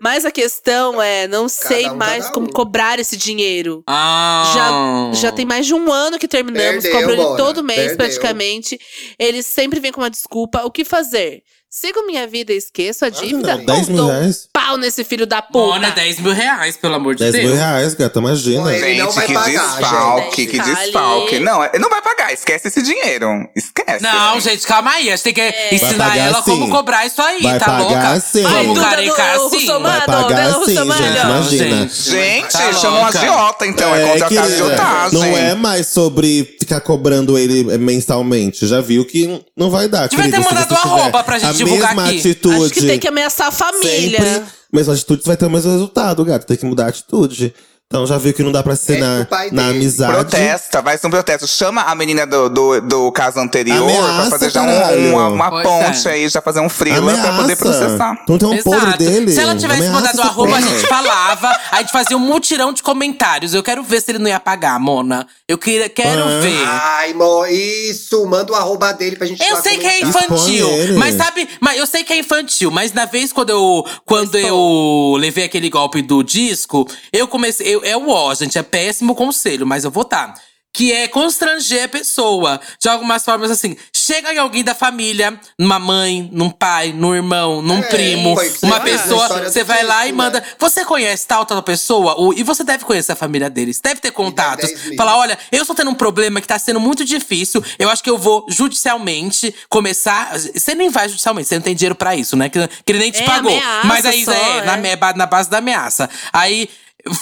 Mas 0.00 0.24
a 0.26 0.30
questão 0.30 1.00
é, 1.00 1.26
não 1.26 1.48
sei 1.48 1.88
um, 1.88 1.94
mais 1.94 2.28
como 2.28 2.48
um. 2.48 2.52
cobrar 2.52 2.98
esse 2.98 3.16
dinheiro. 3.16 3.82
Ah. 3.86 5.10
Já 5.14 5.32
tem 5.32 5.46
mais 5.46 5.66
de 5.66 5.74
um 5.74 5.90
ano 5.90 6.18
que 6.18 6.28
terminamos, 6.28 6.82
Perdeu, 6.82 7.00
cobro 7.00 7.14
ele 7.14 7.22
Mona, 7.22 7.36
todo 7.36 7.64
mês 7.64 7.78
perdeu. 7.78 7.96
praticamente. 7.96 8.78
Ele 9.18 9.42
sempre 9.42 9.80
vem 9.80 9.90
com 9.92 10.00
uma 10.00 10.10
desculpa. 10.10 10.64
O 10.64 10.70
que 10.70 10.84
fazer? 10.84 11.42
Sigo 11.78 12.06
minha 12.06 12.26
vida 12.26 12.54
e 12.54 12.56
esqueço 12.56 13.04
a 13.04 13.10
dívida? 13.10 13.52
não, 13.52 13.60
ou 13.60 13.66
10 13.66 13.88
mil 13.90 14.06
reais? 14.06 14.48
pau 14.50 14.78
nesse 14.78 15.04
filho 15.04 15.26
da 15.26 15.42
puta? 15.42 15.58
Mona, 15.74 15.90
10 15.90 16.20
mil 16.20 16.32
reais, 16.32 16.74
pelo 16.74 16.94
amor 16.94 17.14
de 17.14 17.20
10 17.24 17.32
Deus. 17.34 17.44
mil 17.44 17.54
reais, 17.54 17.92
gata, 17.92 18.18
imagina. 18.18 18.72
Ele 18.74 18.98
não 18.98 19.06
Gente, 19.12 19.14
vai 19.14 19.26
que 19.26 19.34
pagar, 19.34 19.50
desfalque, 19.78 20.42
gente. 20.44 20.50
que 20.52 20.58
desfalque. 20.58 21.38
Não, 21.38 21.62
ele 21.62 21.78
não 21.78 21.90
vai 21.90 22.00
pagar, 22.00 22.32
esquece 22.32 22.68
esse 22.68 22.80
dinheiro. 22.80 23.28
Esquece. 23.54 24.02
Não, 24.02 24.40
gente, 24.40 24.66
calma 24.66 24.90
aí. 24.92 25.08
A 25.10 25.16
gente 25.16 25.24
tem 25.24 25.34
que 25.34 25.40
É. 25.42 25.74
ensinar 25.74 26.16
ela 26.16 26.40
como 26.40 26.64
sim. 26.64 26.70
cobrar 26.70 27.04
isso 27.04 27.20
aí, 27.20 27.42
Vai 27.42 27.58
tá 27.58 27.66
pagar 27.66 27.78
louca? 27.82 28.20
sim. 28.20 28.44
Ai, 28.46 28.52
Vamos 28.54 28.74
Duda 28.78 28.88
carecar 28.88 29.38
do 29.38 29.50
sim. 29.50 29.66
Vai 29.66 30.06
pagar 30.06 30.28
Bela 30.34 30.64
sim, 30.64 30.74
gente, 30.74 30.82
imagina. 30.82 31.88
Gente, 31.90 32.52
Tá 32.52 32.72
chama 32.72 33.00
um 33.00 33.04
agiota, 33.04 33.66
então. 33.66 33.94
É, 33.94 34.12
contratado 34.12 34.34
de 34.34 34.40
querida, 34.56 34.64
otagem. 34.64 35.18
Não 35.20 35.36
é 35.36 35.54
mais 35.54 35.86
sobre 35.88 36.56
ficar 36.66 36.80
cobrando 36.80 37.38
ele 37.38 37.72
eh, 37.72 37.78
mensalmente. 37.78 38.66
Já 38.66 38.80
viu 38.80 39.04
que 39.04 39.40
não 39.56 39.70
vai 39.70 39.88
dar, 39.88 40.08
Devia 40.08 40.24
querida. 40.26 40.42
ter 40.42 40.54
mandado 40.54 40.74
a 40.74 40.78
roupa 40.78 41.24
pra 41.24 41.38
gente 41.38 41.48
a 41.48 41.52
divulgar 41.52 41.94
mesma 41.94 42.08
aqui. 42.10 42.18
atitude, 42.18 42.64
Acho 42.64 42.74
que 42.74 42.82
tem 42.86 42.98
que 42.98 43.08
ameaçar 43.08 43.48
a 43.48 43.52
família. 43.52 44.18
sempre, 44.20 44.42
mesma 44.72 44.92
atitude, 44.94 45.22
você 45.22 45.28
vai 45.28 45.36
ter 45.36 45.46
o 45.46 45.50
mesmo 45.50 45.70
resultado, 45.72 46.24
gato. 46.24 46.46
Tem 46.46 46.56
que 46.56 46.66
mudar 46.66 46.86
a 46.86 46.88
atitude. 46.88 47.54
Então 47.88 48.04
já 48.04 48.18
viu 48.18 48.34
que 48.34 48.42
não 48.42 48.50
dá 48.50 48.64
pra 48.64 48.74
ser 48.74 48.96
É 48.96 49.00
na, 49.00 49.26
o 49.30 49.54
na 49.54 49.68
amizade. 49.68 50.12
Protesta, 50.12 50.82
vai 50.82 50.98
ser 50.98 51.06
um 51.06 51.10
protesto. 51.10 51.46
Chama 51.46 51.82
a 51.82 51.94
menina 51.94 52.26
do, 52.26 52.48
do, 52.48 52.80
do 52.80 53.12
caso 53.12 53.38
anterior 53.38 53.76
Ameaça, 53.80 54.12
pra 54.22 54.30
fazer 54.30 54.50
já 54.50 54.62
um- 54.62 55.10
uma, 55.14 55.28
uma 55.28 55.62
ponte 55.62 56.08
é. 56.08 56.10
aí, 56.10 56.28
já 56.28 56.42
fazer 56.42 56.58
um 56.58 56.68
frila 56.68 57.14
pra 57.16 57.36
poder 57.36 57.54
processar. 57.56 58.18
Então 58.24 58.38
tem 58.38 58.48
um 58.48 58.60
podre 58.60 58.98
dele. 58.98 59.30
Se 59.30 59.38
ela 59.40 59.54
tivesse 59.54 59.82
Ameaça 59.86 59.94
mandado 59.94 60.18
essa 60.18 60.28
arroba, 60.28 60.56
a 60.56 60.60
gente 60.60 60.84
falava, 60.88 61.56
a 61.70 61.76
gente 61.78 61.92
fazia 61.92 62.16
um 62.16 62.20
mutirão 62.20 62.72
de 62.72 62.82
comentários. 62.82 63.54
Eu 63.54 63.62
quero 63.62 63.84
ver 63.84 64.00
se 64.02 64.10
ele 64.10 64.18
não 64.18 64.28
ia 64.28 64.40
pagar, 64.40 64.80
Mona. 64.80 65.24
Eu 65.48 65.56
queria, 65.56 65.88
quero 65.88 66.24
Ah. 66.24 66.40
ver. 66.40 66.66
Ai, 66.66 67.14
mo, 67.14 67.46
isso. 67.46 68.26
Manda 68.26 68.50
o 68.52 68.56
arroba 68.56 68.92
dele 68.92 69.14
pra 69.14 69.28
gente 69.28 69.40
Eu 69.48 69.62
sei 69.62 69.78
que 69.78 69.86
é 69.86 70.00
infantil, 70.00 70.68
mas 70.98 71.14
sabe, 71.14 71.48
mas 71.60 71.78
eu 71.78 71.86
sei 71.86 72.02
que 72.02 72.12
é 72.12 72.18
infantil, 72.18 72.68
mas 72.72 72.92
na 72.92 73.04
vez 73.04 73.32
quando 73.32 73.50
eu 73.50 73.86
quando 74.04 74.36
eu 74.36 75.14
levei 75.20 75.44
aquele 75.44 75.70
golpe 75.70 76.02
do 76.02 76.24
disco, 76.24 76.84
eu 77.12 77.28
comecei, 77.28 77.75
eu, 77.75 77.75
é 77.84 77.96
o 77.96 78.08
ó, 78.08 78.34
gente, 78.34 78.58
é 78.58 78.62
péssimo 78.62 79.14
conselho, 79.14 79.66
mas 79.66 79.84
eu 79.84 79.90
vou 79.90 80.04
tá. 80.04 80.34
Que 80.72 80.92
é 80.92 81.08
constranger 81.08 81.84
a 81.84 81.88
pessoa. 81.88 82.60
De 82.78 82.86
algumas 82.86 83.24
formas 83.24 83.50
assim. 83.50 83.74
Chega 83.96 84.30
em 84.34 84.36
alguém 84.36 84.62
da 84.62 84.74
família, 84.74 85.40
numa 85.58 85.78
mãe, 85.78 86.28
num 86.30 86.50
pai, 86.50 86.92
num 86.92 87.14
irmão, 87.14 87.62
num 87.62 87.78
É, 87.78 87.82
primo, 87.84 88.34
você 88.34 88.58
uma 88.66 88.78
na 88.78 88.84
pessoa. 88.84 89.26
Você 89.50 89.64
vai 89.64 89.82
lá 89.82 90.02
e 90.04 90.10
disco, 90.10 90.18
manda. 90.18 90.40
né? 90.40 90.46
Você 90.58 90.84
conhece 90.84 91.26
tal, 91.26 91.46
tal 91.46 91.62
pessoa? 91.62 92.20
O- 92.20 92.34
E 92.34 92.42
você 92.42 92.62
deve 92.62 92.84
conhecer 92.84 93.12
a 93.12 93.16
família 93.16 93.48
deles. 93.48 93.80
Deve 93.80 94.02
ter 94.02 94.10
contatos. 94.10 94.68
10 94.68 94.84
mil. 94.88 94.96
Falar, 94.98 95.16
olha, 95.16 95.38
eu 95.50 95.62
estou 95.62 95.74
tendo 95.74 95.90
um 95.90 95.94
problema 95.94 96.42
que 96.42 96.46
tá 96.46 96.58
sendo 96.58 96.78
muito 96.78 97.06
difícil. 97.06 97.64
Eu 97.78 97.88
acho 97.88 98.02
que 98.04 98.10
eu 98.10 98.18
vou 98.18 98.44
judicialmente 98.50 99.54
começar. 99.70 100.38
Você 100.38 100.74
nem 100.74 100.90
vai 100.90 101.08
judicialmente, 101.08 101.48
você 101.48 101.54
não 101.54 101.62
tem 101.62 101.74
dinheiro 101.74 101.94
pra 101.94 102.14
isso, 102.14 102.36
né? 102.36 102.50
Que, 102.50 102.68
que 102.84 102.92
ele 102.92 102.98
nem 102.98 103.10
te 103.10 103.22
É, 103.22 103.26
pagou. 103.26 103.58
Mas 103.84 104.04
aí 104.04 104.22
só, 104.26 104.30
é, 104.32 104.62
Na, 104.64 104.74
é. 104.74 104.76
me- 104.76 104.96
na 105.16 105.24
base 105.26 105.48
da 105.48 105.56
ameaça. 105.58 106.08
Aí. 106.34 106.68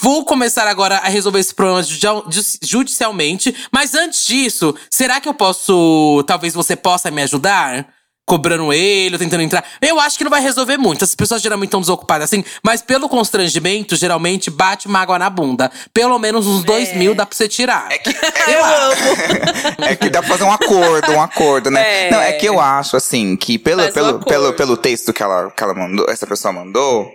Vou 0.03 0.25
começar 0.25 0.67
agora 0.67 0.97
a 0.99 1.09
resolver 1.09 1.39
esse 1.41 1.55
problema 1.55 1.83
judici- 1.83 2.31
ju- 2.31 2.59
judicialmente. 2.63 3.55
Mas 3.73 3.95
antes 3.95 4.27
disso, 4.27 4.75
será 4.91 5.21
que 5.21 5.29
eu 5.29 5.35
posso. 5.35 6.25
Talvez 6.27 6.55
você 6.55 6.75
possa 6.77 7.11
me 7.11 7.23
ajudar? 7.23 7.87
cobrando 8.27 8.73
ele, 8.73 9.19
tentando 9.19 9.43
entrar. 9.43 9.63
Eu 9.83 10.01
acho 10.01 10.17
que 10.17 10.25
não 10.25 10.31
vai 10.31 10.41
resolver 10.41 10.79
muito. 10.79 11.05
As 11.05 11.15
pessoas 11.15 11.43
geralmente 11.43 11.67
estão 11.69 11.81
desocupadas 11.83 12.25
assim, 12.25 12.43
mas 12.63 12.81
pelo 12.81 13.07
constrangimento, 13.07 13.95
geralmente 13.97 14.51
bate 14.51 14.87
uma 14.87 14.99
água 15.01 15.19
na 15.19 15.29
bunda. 15.29 15.71
Pelo 15.93 16.19
menos 16.19 16.47
uns 16.47 16.65
dois 16.65 16.89
É. 16.89 16.95
mil 16.95 17.15
dá 17.15 17.27
pra 17.27 17.37
você 17.37 17.47
tirar. 17.47 17.87
É 17.93 17.99
que, 17.99 18.09
Eu 18.51 18.65
amo. 18.65 19.85
é 19.85 19.95
que 19.95 20.09
dá 20.09 20.23
pra 20.23 20.31
fazer 20.31 20.45
um 20.45 20.51
acordo, 20.53 21.13
um 21.13 21.21
acordo, 21.21 21.71
né? 21.71 22.07
É. 22.07 22.11
Não, 22.11 22.19
é 22.23 22.33
que 22.33 22.47
eu 22.47 22.59
acho, 22.59 22.97
assim, 22.97 23.37
que 23.37 23.59
pelo, 23.59 23.83
Faz 23.83 23.91
um 23.91 23.95
pelo, 23.95 24.09
acordo. 24.09 24.25
pelo, 24.27 24.53
pelo 24.55 24.77
texto 24.79 25.13
que 25.13 25.23
ela, 25.23 25.51
que 25.51 25.63
ela 25.63 25.75
mandou, 25.75 26.07
essa 26.09 26.27
pessoa 26.27 26.51
mandou, 26.51 27.07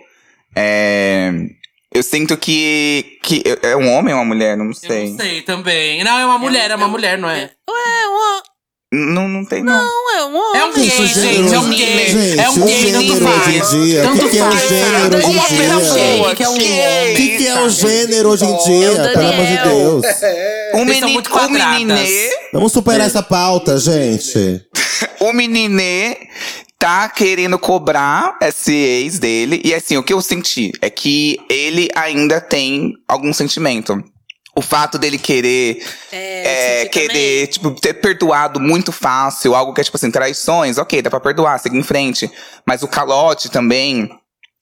é, 0.54 1.32
eu 1.94 2.02
sinto 2.02 2.36
que, 2.36 3.18
que 3.22 3.42
é 3.62 3.76
um 3.76 3.90
homem 3.92 4.14
ou 4.14 4.20
uma 4.20 4.26
mulher, 4.26 4.56
não 4.56 4.66
Eu 4.66 4.74
sei. 4.74 5.10
não 5.10 5.16
sei 5.18 5.42
também. 5.42 6.02
Não, 6.04 6.18
é 6.18 6.24
uma 6.24 6.38
mulher, 6.38 6.70
é 6.70 6.74
uma 6.76 6.88
mulher, 6.88 7.18
não 7.18 7.28
é? 7.28 7.50
Ué, 7.68 8.08
um, 8.92 8.98
Não, 9.12 9.28
não 9.28 9.44
tem, 9.44 9.62
não. 9.62 9.72
não 9.72 10.16
é 10.16 10.24
um 10.24 10.36
homem. 10.36 10.60
É 10.60 10.64
um 10.64 10.72
gay, 10.72 10.90
gente, 11.06 11.54
é 11.54 11.58
um 11.58 11.70
gay. 11.70 12.08
Gente, 12.10 12.40
É 12.40 12.50
um 12.50 12.62
o 12.62 12.66
gay, 12.66 12.92
tanto 12.92 13.16
faz. 13.16 13.72
O 13.72 14.02
Tanto 14.02 14.22
que, 14.24 14.30
que 14.30 14.38
é 14.38 14.44
o 14.44 14.56
gênero 14.68 15.16
hoje 15.16 15.26
Uma 15.26 15.44
em 15.44 15.56
pessoa 15.56 15.94
dia? 15.94 16.16
boa, 16.16 16.34
que 16.34 16.42
é 16.42 16.48
um 16.48 16.52
homem. 16.54 17.12
O 17.12 17.16
que, 17.16 17.36
que 17.38 17.46
é 17.46 17.60
o 17.60 17.68
gênero 17.70 18.28
hoje 18.30 18.44
em 18.44 18.56
dia? 18.64 18.86
É 18.88 18.90
o 18.90 19.12
Pelo 19.12 19.28
amor 19.28 19.46
de. 19.46 19.58
Deus. 19.58 20.06
Um 20.74 20.84
menino, 20.86 21.18
o 21.20 21.22
quadradas. 21.28 21.78
meninê, 21.78 22.30
Vamos 22.52 22.72
superar 22.72 23.06
essa 23.06 23.22
pauta, 23.22 23.78
gente. 23.78 24.64
o 25.20 25.32
meninê 25.32 26.16
tá 26.80 27.10
querendo 27.10 27.58
cobrar 27.58 28.38
esse 28.40 28.72
ex 28.72 29.18
dele. 29.18 29.60
E 29.62 29.74
assim, 29.74 29.98
o 29.98 30.02
que 30.02 30.14
eu 30.14 30.22
senti 30.22 30.72
é 30.80 30.88
que 30.88 31.38
ele 31.48 31.90
ainda 31.94 32.40
tem 32.40 32.94
algum 33.06 33.34
sentimento. 33.34 34.02
O 34.56 34.62
fato 34.62 34.98
dele 34.98 35.18
querer 35.18 35.86
É, 36.10 36.82
é, 36.82 36.86
querer, 36.86 37.46
tipo, 37.48 37.70
ter 37.72 37.94
perdoado 37.94 38.58
muito 38.58 38.90
fácil, 38.90 39.54
algo 39.54 39.72
que 39.74 39.80
é, 39.80 39.84
tipo 39.84 39.96
assim, 39.96 40.10
traições, 40.10 40.78
ok, 40.78 41.02
dá 41.02 41.10
pra 41.10 41.20
perdoar, 41.20 41.60
seguir 41.60 41.78
em 41.78 41.82
frente. 41.82 42.28
Mas 42.66 42.82
o 42.82 42.88
calote 42.88 43.50
também, 43.50 44.10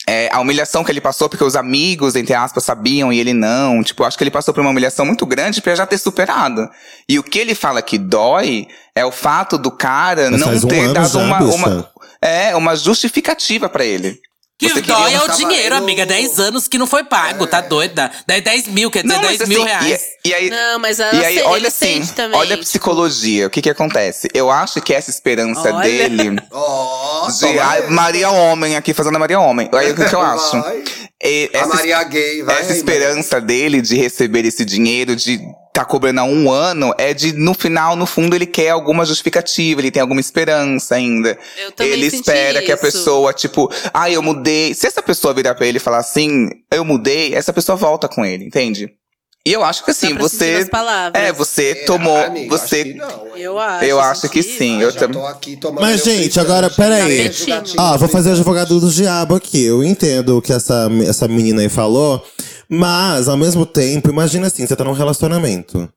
é, 0.08 0.30
a 0.32 0.40
humilhação 0.40 0.82
que 0.82 0.90
ele 0.90 1.02
passou, 1.02 1.28
porque 1.28 1.44
os 1.44 1.54
amigos, 1.54 2.16
entre 2.16 2.32
aspas, 2.32 2.64
sabiam 2.64 3.12
e 3.12 3.20
ele 3.20 3.34
não. 3.34 3.82
Tipo, 3.82 4.04
acho 4.04 4.16
que 4.16 4.24
ele 4.24 4.30
passou 4.30 4.54
por 4.54 4.62
uma 4.62 4.70
humilhação 4.70 5.04
muito 5.04 5.26
grande 5.26 5.60
pra 5.60 5.74
já 5.74 5.84
ter 5.84 5.98
superado. 5.98 6.66
E 7.06 7.18
o 7.18 7.22
que 7.22 7.38
ele 7.38 7.54
fala 7.54 7.82
que 7.82 7.98
dói 7.98 8.66
é 8.94 9.04
o 9.04 9.12
fato 9.12 9.58
do 9.58 9.70
cara 9.70 10.30
Mas 10.30 10.40
não 10.40 10.48
um 10.48 10.60
ter 10.60 10.80
ano 10.80 10.94
dado 10.94 11.18
uma, 11.18 11.40
uma. 11.42 11.90
É, 12.22 12.56
uma 12.56 12.74
justificativa 12.74 13.68
pra 13.68 13.84
ele. 13.84 14.18
Que 14.58 14.68
Você 14.68 14.82
dói 14.82 15.14
é 15.14 15.22
o 15.22 15.28
dinheiro, 15.36 15.76
amiga. 15.76 16.04
10 16.04 16.40
anos 16.40 16.66
que 16.66 16.78
não 16.78 16.86
foi 16.86 17.04
pago, 17.04 17.46
tá 17.46 17.60
doida? 17.60 18.10
Daí 18.26 18.40
10 18.40 18.66
mil, 18.66 18.90
quer 18.90 19.04
dizer, 19.04 19.14
Não, 19.14 19.22
10 19.22 19.38
mas 19.38 19.48
mil 19.48 19.62
assim, 19.62 19.68
reais. 19.70 20.02
E, 20.24 20.28
e 20.28 20.34
aí, 20.34 20.50
Não, 20.50 20.80
mas 20.80 20.98
ela 20.98 21.14
E 21.14 21.24
aí, 21.24 21.42
olha 21.42 21.58
ele 21.58 21.66
assim, 21.68 22.02
sente 22.02 22.12
também. 22.12 22.36
olha 22.36 22.56
a 22.56 22.58
psicologia, 22.58 23.46
o 23.46 23.50
que 23.50 23.62
que 23.62 23.70
acontece? 23.70 24.28
Eu 24.34 24.50
acho 24.50 24.80
que 24.80 24.92
essa 24.92 25.10
esperança 25.10 25.72
Olha. 25.72 25.82
dele 25.88 26.30
de 27.38 27.58
ai. 27.60 27.88
Maria 27.88 28.30
Homem 28.30 28.76
aqui 28.76 28.92
fazendo 28.92 29.14
a 29.14 29.18
Maria 29.20 29.38
Homem. 29.38 29.68
Aí 29.72 29.92
o 29.92 29.94
que, 29.94 30.04
que 30.04 30.14
eu 30.14 30.20
acho? 30.22 30.56
E 31.22 31.50
A 31.54 31.58
essa, 31.58 31.74
Maria 31.74 32.02
Gay, 32.02 32.42
vai. 32.42 32.60
essa 32.60 32.72
esperança 32.72 33.40
dele 33.40 33.80
de 33.80 33.96
receber 33.96 34.44
esse 34.44 34.64
dinheiro, 34.64 35.14
de 35.14 35.40
tá 35.78 35.84
cobrando 35.84 36.18
há 36.20 36.24
um 36.24 36.50
ano, 36.50 36.92
é 36.98 37.14
de 37.14 37.32
no 37.32 37.54
final, 37.54 37.94
no 37.94 38.04
fundo, 38.04 38.34
ele 38.34 38.46
quer 38.46 38.70
alguma 38.70 39.04
justificativa, 39.04 39.80
ele 39.80 39.90
tem 39.92 40.02
alguma 40.02 40.20
esperança 40.20 40.96
ainda. 40.96 41.38
Eu 41.56 41.70
também 41.72 41.92
Ele 41.92 42.10
senti 42.10 42.22
espera 42.22 42.60
que 42.62 42.72
a 42.72 42.74
isso. 42.74 42.82
pessoa, 42.82 43.32
tipo, 43.32 43.70
ah, 43.94 44.10
eu 44.10 44.20
mudei. 44.20 44.74
Se 44.74 44.86
essa 44.88 45.00
pessoa 45.02 45.32
virar 45.32 45.54
pra 45.54 45.66
ele 45.66 45.76
e 45.76 45.80
falar 45.80 45.98
assim, 45.98 46.48
eu 46.70 46.84
mudei, 46.84 47.32
essa 47.34 47.52
pessoa 47.52 47.76
volta 47.76 48.08
com 48.08 48.24
ele, 48.24 48.44
entende? 48.44 48.90
E 49.46 49.52
eu 49.52 49.64
acho 49.64 49.84
que 49.84 49.92
assim, 49.92 50.08
sentir 50.08 50.18
você. 50.18 50.68
É, 51.14 51.32
você 51.32 51.72
Será, 51.74 51.86
tomou. 51.86 52.16
amigo? 52.24 52.54
Acho 52.54 52.66
você 52.68 52.84
não, 52.94 53.08
hein? 53.36 53.42
Eu 53.42 53.58
acho. 53.58 53.84
Eu 53.84 54.00
acho 54.00 54.28
que 54.28 54.40
isso. 54.40 54.58
sim, 54.58 54.82
eu 54.82 54.90
já 54.90 55.00
tam- 55.00 55.12
tô 55.12 55.26
aqui 55.26 55.56
tomando 55.56 55.80
Mas, 55.80 56.02
gente, 56.04 56.38
agora, 56.38 56.68
peraí. 56.68 57.30
Tapete. 57.30 57.74
Ah, 57.78 57.96
vou 57.96 58.08
fazer 58.08 58.30
o 58.30 58.32
advogado 58.32 58.78
do 58.78 58.90
diabo 58.90 59.36
aqui. 59.36 59.64
Eu 59.64 59.82
entendo 59.84 60.36
o 60.36 60.42
que 60.42 60.52
essa, 60.52 60.90
essa 61.06 61.26
menina 61.28 61.62
aí 61.62 61.68
falou. 61.68 62.22
Mas, 62.70 63.28
ao 63.28 63.36
mesmo 63.36 63.64
tempo, 63.64 64.10
imagina 64.10 64.46
assim, 64.46 64.66
você 64.66 64.76
tá 64.76 64.84
num 64.84 64.92
relacionamento. 64.92 65.88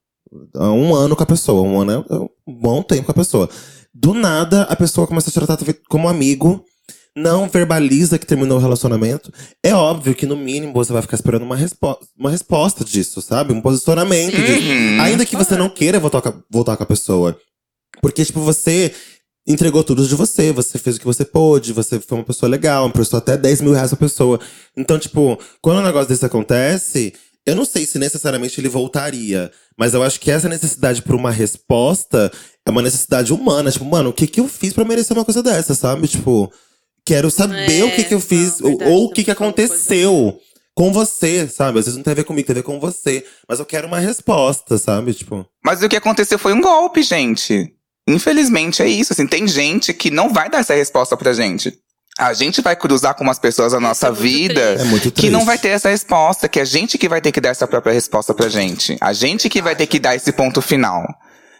Há 0.56 0.72
um 0.72 0.96
ano 0.96 1.16
com 1.16 1.24
a 1.24 1.26
pessoa. 1.26 1.62
Um 1.62 1.82
ano 1.82 2.06
é 2.10 2.16
um 2.16 2.30
bom 2.48 2.82
tempo 2.82 3.04
com 3.04 3.12
a 3.12 3.16
pessoa. 3.16 3.50
Do 3.94 4.14
nada, 4.14 4.64
a 4.64 4.76
pessoa 4.76 5.06
começa 5.06 5.30
a 5.30 5.34
te 5.34 5.40
tratar 5.40 5.58
como 5.90 6.08
amigo. 6.08 6.64
Não 7.14 7.50
verbaliza 7.50 8.18
que 8.18 8.26
terminou 8.26 8.58
o 8.58 8.62
relacionamento. 8.62 9.34
É 9.62 9.74
óbvio 9.74 10.16
que, 10.16 10.26
no 10.26 10.38
mínimo, 10.38 10.72
você 10.72 10.94
vai 10.94 11.02
ficar 11.02 11.16
esperando 11.16 11.42
uma, 11.44 11.58
respo 11.58 12.00
uma 12.18 12.30
resposta 12.30 12.86
disso, 12.86 13.22
sabe? 13.22 13.52
Um 13.52 13.60
posicionamento 13.60 14.38
disso. 14.38 14.70
Uhum. 14.70 15.02
Ainda 15.02 15.26
que 15.26 15.36
você 15.36 15.58
não 15.58 15.70
queira 15.70 16.00
voltar 16.00 16.22
com 16.22 16.30
a, 16.30 16.34
voltar 16.50 16.78
com 16.78 16.84
a 16.84 16.86
pessoa. 16.86 17.38
Porque, 18.02 18.24
tipo, 18.24 18.40
você 18.40 18.94
entregou 19.47 19.84
tudo 19.84 20.06
de 20.08 20.15
você, 20.15 20.51
você 20.51 20.77
fez 20.77 20.95
o 20.95 20.99
que 20.99 21.06
você 21.06 21.25
pôde, 21.25 21.73
você 21.73 21.99
foi 21.99 22.17
uma 22.17 22.23
pessoa 22.23 22.49
legal, 22.49 22.88
emprestou 22.88 23.17
até 23.17 23.36
10 23.38 23.62
mil 23.62 23.73
reais 23.73 23.89
pra 23.89 23.97
pessoa. 23.97 24.39
Então, 24.77 24.97
tipo, 24.99 25.38
quando 25.62 25.80
um 25.80 25.84
negócio 25.86 26.08
desse 26.10 26.25
acontece, 26.25 27.13
eu 27.45 27.56
não 27.56 27.65
sei 27.65 27.86
se 27.86 27.97
necessariamente 27.97 28.60
ele 28.62 28.69
voltaria. 28.69 29.51
Mas 29.77 29.93
eu 29.95 30.04
acho 30.04 30.19
que 30.19 30.30
essa 30.30 30.47
necessidade 30.47 31.01
por 31.01 31.15
uma 31.15 31.32
resposta 31.32 32.32
é 32.65 32.69
uma 32.69 32.82
necessidade 32.84 33.34
humana. 33.34 33.71
Tipo, 33.71 33.86
mano, 33.86 34.10
o 34.10 34.13
que 34.13 34.27
que 34.27 34.39
eu 34.39 34.47
fiz 34.47 34.73
pra 34.73 34.86
merecer 34.86 35.17
uma 35.17 35.25
coisa 35.25 35.41
dessa, 35.41 35.73
sabe? 35.73 36.08
Tipo, 36.08 36.51
quero 37.06 37.32
saber 37.32 37.80
É, 37.80 37.84
o 37.86 37.95
que 37.95 38.04
que 38.04 38.13
eu 38.13 38.19
fiz, 38.19 38.60
não, 38.60 38.69
ou- 38.71 38.77
verdade, 38.77 38.91
ou 38.91 39.06
o 39.06 39.12
que 39.12 39.23
que 39.23 39.32
aconteceu. 39.32 40.38
Com 40.73 40.93
você, 40.93 41.49
sabe? 41.49 41.80
Às 41.80 41.86
vezes 41.86 41.97
não 41.97 42.04
tem 42.04 42.12
a 42.12 42.15
ver 42.15 42.23
comigo, 42.23 42.47
tem 42.47 42.54
a 42.54 42.60
ver 42.60 42.63
com 42.63 42.80
você. 42.80 43.25
Mas 43.47 43.60
eu 43.60 43.65
quero 43.65 43.88
uma 43.88 43.99
resposta, 43.99 44.77
sabe? 44.77 45.13
Tipo. 45.13 45.45
Mas 45.65 45.84
o 45.84 45.89
que 45.89 45.97
aconteceu 45.97 46.39
foi 46.39 46.54
um 46.54 46.62
golpe, 46.62 47.04
gente. 47.04 47.73
Infelizmente 48.08 48.82
é 48.82 48.88
isso, 48.88 49.14
assim, 49.14 49.28
tem 49.28 49.48
gente 49.48 49.94
que 49.94 50.10
não 50.10 50.34
vai 50.34 50.50
dar 50.50 50.60
essa 50.60 50.74
resposta 50.74 51.16
pra 51.16 51.34
gente. 51.34 51.74
A 52.18 52.34
gente 52.34 52.62
vai 52.62 52.76
cruzar 52.76 53.16
com 53.16 53.24
umas 53.24 53.40
pessoas 53.40 53.72
na 53.74 53.80
nossa 53.80 54.08
é 54.08 54.10
muito 54.10 54.22
vida 54.22 54.62
É 54.62 54.84
muito 54.84 55.10
triste. 55.12 55.22
que 55.22 55.30
não 55.30 55.46
vai 55.46 55.58
ter 55.58 55.70
essa 55.70 55.90
resposta, 55.90 56.50
que 56.50 56.60
é 56.60 56.62
a 56.62 56.66
gente 56.66 56.98
que 56.98 57.08
vai 57.08 57.22
ter 57.22 57.32
que 57.32 57.40
dar 57.40 57.50
essa 57.50 57.66
própria 57.68 57.94
resposta 57.94 58.34
pra 58.34 58.50
gente. 58.50 58.98
A 59.00 59.14
gente 59.14 59.50
que 59.50 59.62
vai 59.62 59.76
ter 59.76 59.88
que 59.88 59.98
dar 59.98 60.16
esse 60.16 60.32
ponto 60.32 60.62
final. 60.62 61.08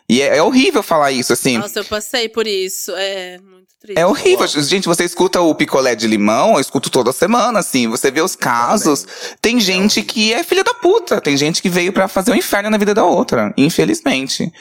E 0.10 0.22
é, 0.22 0.38
é 0.38 0.44
horrível 0.44 0.84
falar 0.84 1.12
isso, 1.14 1.32
assim. 1.32 1.58
Nossa, 1.58 1.80
eu 1.80 1.86
passei 1.86 2.28
por 2.28 2.46
isso. 2.46 2.92
É 2.98 3.38
muito 3.38 3.68
triste. 3.80 3.98
É 3.98 4.06
horrível. 4.06 4.46
Gente, 4.46 4.86
você 4.86 5.06
escuta 5.06 5.40
o 5.40 5.56
picolé 5.56 5.96
de 5.96 6.06
limão, 6.06 6.56
eu 6.56 6.60
escuto 6.60 6.90
toda 6.90 7.14
semana, 7.14 7.60
assim. 7.60 7.88
Você 7.88 8.12
vê 8.12 8.22
os 8.22 8.36
casos. 8.36 9.08
Tem 9.42 9.58
gente 9.58 10.04
que 10.04 10.34
é 10.34 10.44
filha 10.44 10.66
da 10.66 10.74
puta. 10.74 11.22
Tem 11.22 11.38
gente 11.38 11.62
que 11.62 11.70
veio 11.70 11.94
pra 11.94 12.10
fazer 12.10 12.32
o 12.32 12.36
inferno 12.36 12.70
na 12.70 12.78
vida 12.78 12.94
da 12.94 13.06
outra. 13.06 13.54
Infelizmente. 13.56 14.52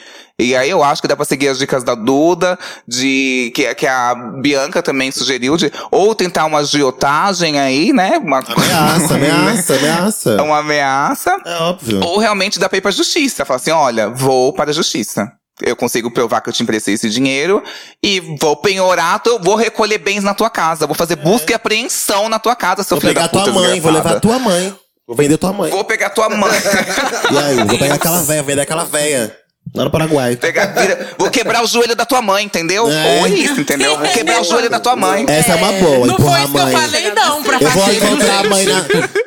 E 0.41 0.55
aí 0.55 0.69
eu 0.69 0.83
acho 0.83 1.01
que 1.01 1.07
dá 1.07 1.15
pra 1.15 1.23
seguir 1.25 1.49
as 1.49 1.59
dicas 1.59 1.83
da 1.83 1.93
Duda, 1.93 2.57
de 2.87 3.51
que, 3.55 3.73
que 3.75 3.85
a 3.85 4.15
Bianca 4.41 4.81
também 4.81 5.11
sugeriu, 5.11 5.55
de 5.55 5.71
ou 5.91 6.15
tentar 6.15 6.45
uma 6.45 6.59
agiotagem 6.59 7.59
aí, 7.59 7.93
né? 7.93 8.17
Uma, 8.23 8.39
Ameaça, 8.39 9.13
ameaça, 9.15 9.75
ameaça. 9.75 10.43
uma 10.43 10.57
ameaça. 10.59 11.37
É 11.45 11.55
óbvio. 11.57 12.01
Ou 12.03 12.17
realmente 12.17 12.57
dá 12.59 12.67
pra 12.67 12.77
ir 12.77 12.81
pra 12.81 12.91
justiça. 12.91 13.45
Falar 13.45 13.57
assim, 13.57 13.71
olha, 13.71 14.09
vou 14.09 14.51
para 14.53 14.71
a 14.71 14.73
justiça. 14.73 15.31
Eu 15.61 15.75
consigo 15.75 16.09
provar 16.09 16.41
que 16.41 16.49
eu 16.49 16.53
te 16.53 16.63
emprestei 16.63 16.95
esse 16.95 17.07
dinheiro 17.07 17.61
e 18.03 18.19
vou 18.39 18.55
penhorar, 18.55 19.21
vou 19.41 19.53
recolher 19.55 19.99
bens 19.99 20.23
na 20.23 20.33
tua 20.33 20.49
casa. 20.49 20.87
Vou 20.87 20.95
fazer 20.95 21.17
busca 21.17 21.51
e 21.51 21.55
apreensão 21.55 22.27
na 22.27 22.39
tua 22.39 22.55
casa, 22.55 22.81
seu 22.83 22.95
Vou 22.97 23.01
filho 23.01 23.13
pegar 23.13 23.27
da 23.27 23.29
puta 23.29 23.43
tua 23.51 23.53
mãe, 23.53 23.79
vou 23.79 23.91
desgraçada. 23.91 24.07
levar 24.09 24.19
tua 24.19 24.39
mãe. 24.39 24.75
Vou 25.07 25.15
vender 25.15 25.37
tua 25.37 25.51
mãe. 25.53 25.69
Vou 25.69 25.83
pegar 25.83 26.09
tua 26.09 26.29
mãe. 26.29 26.51
E 27.31 27.37
aí, 27.37 27.63
vou 27.65 27.77
pegar 27.77 27.95
aquela 27.95 28.21
véia, 28.23 28.43
vender 28.43 28.61
aquela 28.61 28.85
véia. 28.85 29.37
Lá 29.73 29.85
no 29.85 29.91
Paraguai. 29.91 30.35
pegar, 30.35 30.65
vira- 30.67 31.15
vou 31.17 31.29
quebrar 31.29 31.63
o 31.63 31.67
joelho 31.67 31.95
da 31.95 32.05
tua 32.05 32.21
mãe, 32.21 32.43
entendeu? 32.43 32.89
É. 32.91 33.19
Ou 33.21 33.27
isso, 33.27 33.61
entendeu? 33.61 33.97
Vou 33.97 34.07
quebrar 34.09 34.41
o 34.41 34.43
joelho 34.43 34.69
da 34.69 34.79
tua 34.79 34.95
mãe. 34.97 35.25
Essa 35.29 35.53
é 35.53 35.55
uma 35.55 35.71
boa, 35.71 36.07
Não 36.07 36.17
foi 36.17 36.39
isso 36.41 36.51
que 36.51 36.57
eu 36.57 36.67
falei, 36.67 37.11
não, 37.13 37.43
pra 37.43 37.55
Eu 37.55 37.69
vou 37.69 37.83
fazer. 37.85 37.97
encontrar 37.97 38.39
a 38.39 38.43
mãe 38.49 38.65
na. 38.65 38.81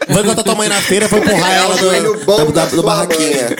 Vou 0.09 0.21
encontrar 0.23 0.45
tua 0.45 0.55
mãe 0.55 0.69
na 0.69 0.81
feira, 0.83 1.09
vou 1.09 1.19
empurrar 1.19 1.53
É, 1.53 1.57
ela 1.57 1.77
do, 1.77 2.25
bom 2.27 2.51
da, 2.51 2.67
do 2.67 2.83
barraquinha. 2.83 3.57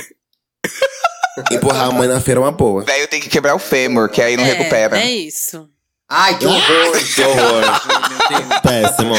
empurrar 1.51 1.89
a 1.89 1.91
mãe 1.93 2.07
na 2.07 2.21
feira 2.21 2.39
é 2.41 2.43
uma 2.43 2.53
boa. 2.53 2.85
Eu 2.99 3.09
tenho 3.09 3.23
que 3.23 3.29
quebrar 3.31 3.55
o 3.55 3.59
fêmur, 3.59 4.09
que 4.11 4.21
aí 4.21 4.37
não 4.37 4.45
é, 4.45 4.49
recupera. 4.49 5.01
É 5.01 5.07
isso. 5.11 5.67
Ai, 6.09 6.39
que 6.39 6.47
horror. 6.47 6.93
Que 7.15 7.23
horror. 7.23 8.61
Péssimo. 8.63 9.15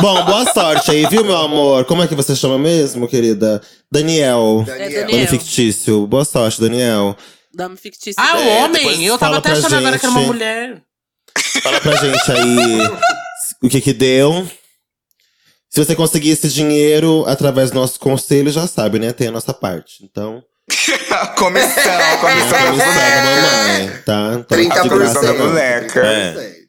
Bom, 0.00 0.24
boa 0.24 0.52
sorte 0.52 0.90
aí, 0.90 1.06
viu, 1.06 1.24
meu 1.24 1.36
amor? 1.36 1.84
Como 1.84 2.02
é 2.02 2.08
que 2.08 2.14
você 2.14 2.34
chama 2.34 2.58
mesmo, 2.58 3.06
querida? 3.08 3.62
Daniel. 3.90 4.64
É 4.68 4.88
Daniel. 4.88 5.28
Fictício. 5.28 6.06
Boa 6.06 6.24
sorte, 6.24 6.60
Daniel. 6.60 7.16
Dá-me 7.54 7.76
fictício. 7.76 8.14
Ah. 8.18 8.38
É, 8.38 8.64
homem! 8.64 9.04
Eu 9.04 9.16
tava 9.16 9.38
até 9.38 9.52
achando 9.52 9.76
agora 9.76 9.98
que 9.98 10.04
era 10.04 10.10
uma 10.10 10.20
gente. 10.20 10.28
mulher. 10.28 10.82
Fala 11.62 11.80
pra 11.80 11.96
gente 11.96 12.32
aí 12.32 12.78
o 13.62 13.68
que 13.68 13.80
que 13.80 13.92
deu. 13.92 14.46
Se 15.70 15.84
você 15.84 15.94
conseguir 15.96 16.30
esse 16.30 16.48
dinheiro 16.48 17.24
através 17.26 17.70
do 17.70 17.74
nosso 17.80 17.98
conselho, 17.98 18.50
já 18.50 18.66
sabe, 18.66 18.98
né? 18.98 19.12
Tem 19.12 19.28
a 19.28 19.32
nossa 19.32 19.52
parte. 19.52 20.04
Então, 20.04 20.42
comissão, 21.36 21.82
é 21.82 22.14
a 22.14 22.16
comissão 22.16 22.50
da 22.50 22.66
comissão 22.66 22.94
da 22.94 23.24
mamãe, 23.24 23.90
tá? 24.04 24.30
Então, 24.38 24.58
30% 24.58 24.82
de 24.82 24.88
graça 24.88 25.20
da 25.20 25.32
não. 25.32 25.46
moleca. 25.46 26.00
É. 26.00 26.64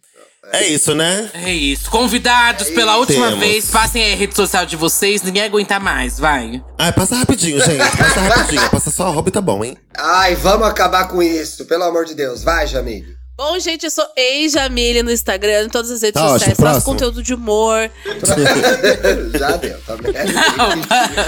É 0.52 0.68
isso, 0.68 0.94
né? 0.94 1.30
É 1.34 1.52
isso. 1.52 1.90
Convidados, 1.90 2.70
pela 2.70 2.98
última 2.98 3.28
Temos. 3.28 3.40
vez, 3.40 3.66
passem 3.72 4.04
aí 4.04 4.14
a 4.14 4.16
rede 4.16 4.36
social 4.36 4.66
de 4.66 4.76
vocês. 4.76 5.22
Ninguém 5.24 5.44
aguenta 5.44 5.80
mais, 5.80 6.20
vai. 6.20 6.64
Ai, 6.78 6.94
passa 6.94 7.16
rapidinho, 7.16 7.60
gente. 7.66 7.78
Passa 7.98 8.20
rapidinho. 8.22 8.70
Passa 8.70 8.92
só 8.92 9.08
a 9.08 9.10
roupa 9.10 9.30
e 9.30 9.32
tá 9.32 9.42
bom, 9.42 9.64
hein? 9.64 9.76
Ai, 9.98 10.36
vamos 10.36 10.68
acabar 10.68 11.08
com 11.08 11.22
isso, 11.22 11.66
pelo 11.66 11.84
amor 11.84 12.06
de 12.06 12.14
Deus. 12.14 12.44
Vai, 12.44 12.68
Jamile. 12.68 13.16
Bom, 13.38 13.60
gente, 13.60 13.84
eu 13.84 13.92
sou 13.92 14.06
ex-Jamile 14.16 15.04
no 15.04 15.12
Instagram, 15.12 15.64
em 15.66 15.70
todas 15.70 15.92
as 15.92 16.02
redes 16.02 16.22
Tá 16.22 16.30
sociais. 16.30 16.58
Faço 16.58 16.86
conteúdo 16.86 17.22
de 17.22 17.34
humor. 17.34 17.92
Já 19.38 19.58
deu, 19.58 19.78
tá 19.86 19.96
vendo? 19.96 20.14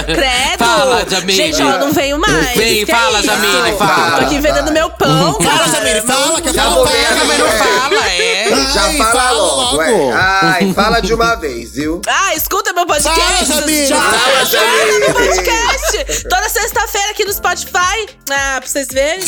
Credo! 0.06 0.58
Fala, 0.58 1.06
Jamile. 1.10 1.36
Gente, 1.38 1.62
ó, 1.62 1.78
não 1.78 1.92
venho 1.92 2.18
mais. 2.18 2.56
Vem, 2.56 2.86
Que 2.86 2.92
fala, 2.94 3.20
é? 3.20 3.24
Jamile, 3.24 3.78
fala. 3.78 4.20
Tô 4.20 4.26
aqui 4.26 4.40
vendendo 4.40 4.72
meu 4.72 4.90
pão. 4.92 5.34
Fala, 5.34 5.58
cara. 5.58 5.70
Jamile, 5.70 6.02
fala, 6.02 6.42
que 6.42 6.48
eu 6.48 6.54
Já 6.54 6.64
falo 6.64 6.76
vou 6.76 6.84
pra 6.86 6.94
ver 6.94 7.04
ela, 7.04 7.20
Também 7.20 7.36
a 7.36 7.40
não 7.40 7.48
É. 7.48 7.58
fala, 7.58 8.10
é? 8.10 8.50
Já 8.74 8.84
Ai, 8.86 8.98
fala, 8.98 9.12
fala 9.12 9.32
logo, 9.32 9.62
logo. 9.62 9.82
é. 9.84 10.12
Ai, 10.14 10.74
fala 10.74 11.02
de 11.02 11.14
uma 11.14 11.36
vez, 11.36 11.74
viu? 11.74 12.02
Ah, 12.08 12.34
escuta 12.36 12.72
meu 12.72 12.86
podcast. 12.88 13.46
Fala, 13.46 13.60
Jamile, 13.62 13.86
Já 13.88 13.98
fala, 14.02 14.18
fala, 14.18 14.46
Jamile. 14.46 15.00
meu 15.00 15.14
podcast. 15.14 16.24
Toda 16.24 16.48
sexta-feira 16.48 17.12
aqui 17.12 17.26
no 17.26 17.34
Spotify. 17.34 18.08
Ah, 18.32 18.60
pra 18.62 18.66
vocês 18.66 18.88
verem. 18.90 19.20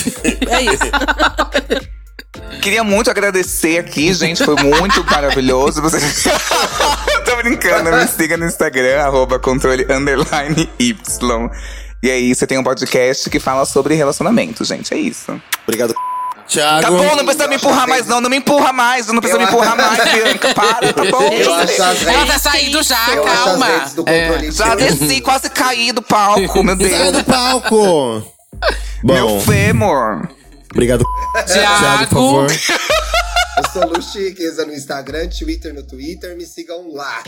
É 0.50 0.62
isso. 0.62 1.89
Queria 2.62 2.84
muito 2.84 3.10
agradecer 3.10 3.80
aqui, 3.80 4.13
gente. 4.13 4.44
Foi 4.44 4.56
muito 4.56 5.04
maravilhoso. 5.04 5.82
Você... 5.82 6.00
Tô 7.26 7.36
brincando. 7.38 7.92
Me 7.92 8.08
siga 8.08 8.38
no 8.38 8.46
Instagram, 8.46 9.02
arroba 9.02 9.39
controle 9.39 9.86
underline 9.89 10.70
Y. 10.80 11.50
E 12.04 12.10
aí, 12.10 12.34
você 12.34 12.46
tem 12.46 12.58
um 12.58 12.63
podcast 12.63 13.30
que 13.30 13.39
fala 13.39 13.65
sobre 13.65 13.96
relacionamento, 13.96 14.63
gente. 14.63 14.94
É 14.94 14.98
isso. 14.98 15.42
Obrigado. 15.63 15.94
Thiago. 16.48 16.82
Tá 16.82 16.89
bom, 16.89 17.15
não 17.15 17.24
precisa 17.24 17.48
me 17.48 17.56
empurrar 17.56 17.88
mais, 17.88 18.08
não. 18.08 18.22
Não 18.22 18.30
me 18.30 18.38
empurra 18.38 18.74
mais. 18.74 19.08
Não 19.08 19.22
precisa 19.22 19.39
me 19.39 19.46
empurrar 19.46 19.78
mais, 19.78 20.12
Bianca. 20.12 20.54
Para, 20.54 20.94
tá 20.94 21.04
bom? 21.06 21.32
Eu 21.32 21.54
Ela 21.54 22.26
tá 22.26 22.39
saindo 22.39 22.82
já, 22.82 23.10
eu 23.10 23.24
calma. 23.24 23.68
É. 24.08 24.52
Já 24.52 24.76
desci, 24.76 25.22
quase 25.22 25.50
caí 25.50 25.92
do 25.92 26.02
palco, 26.02 26.63
meu 26.63 26.76
Sai 26.76 26.89
Deus. 26.89 27.12
do 27.12 27.24
palco. 27.24 28.24
Meu 29.04 29.39
fêmur. 29.42 30.38
Obrigado. 30.72 31.04
Thiago, 31.46 32.08
por 32.08 32.16
favor. 32.16 32.48
Eu 33.58 33.72
sou 33.72 33.86
Lu 33.90 34.02
Chiqueza 34.02 34.66
no 34.66 34.74
Instagram, 34.74 35.28
Twitter 35.28 35.74
no 35.74 35.84
Twitter, 35.84 36.36
me 36.38 36.46
sigam 36.46 36.94
lá. 36.94 37.24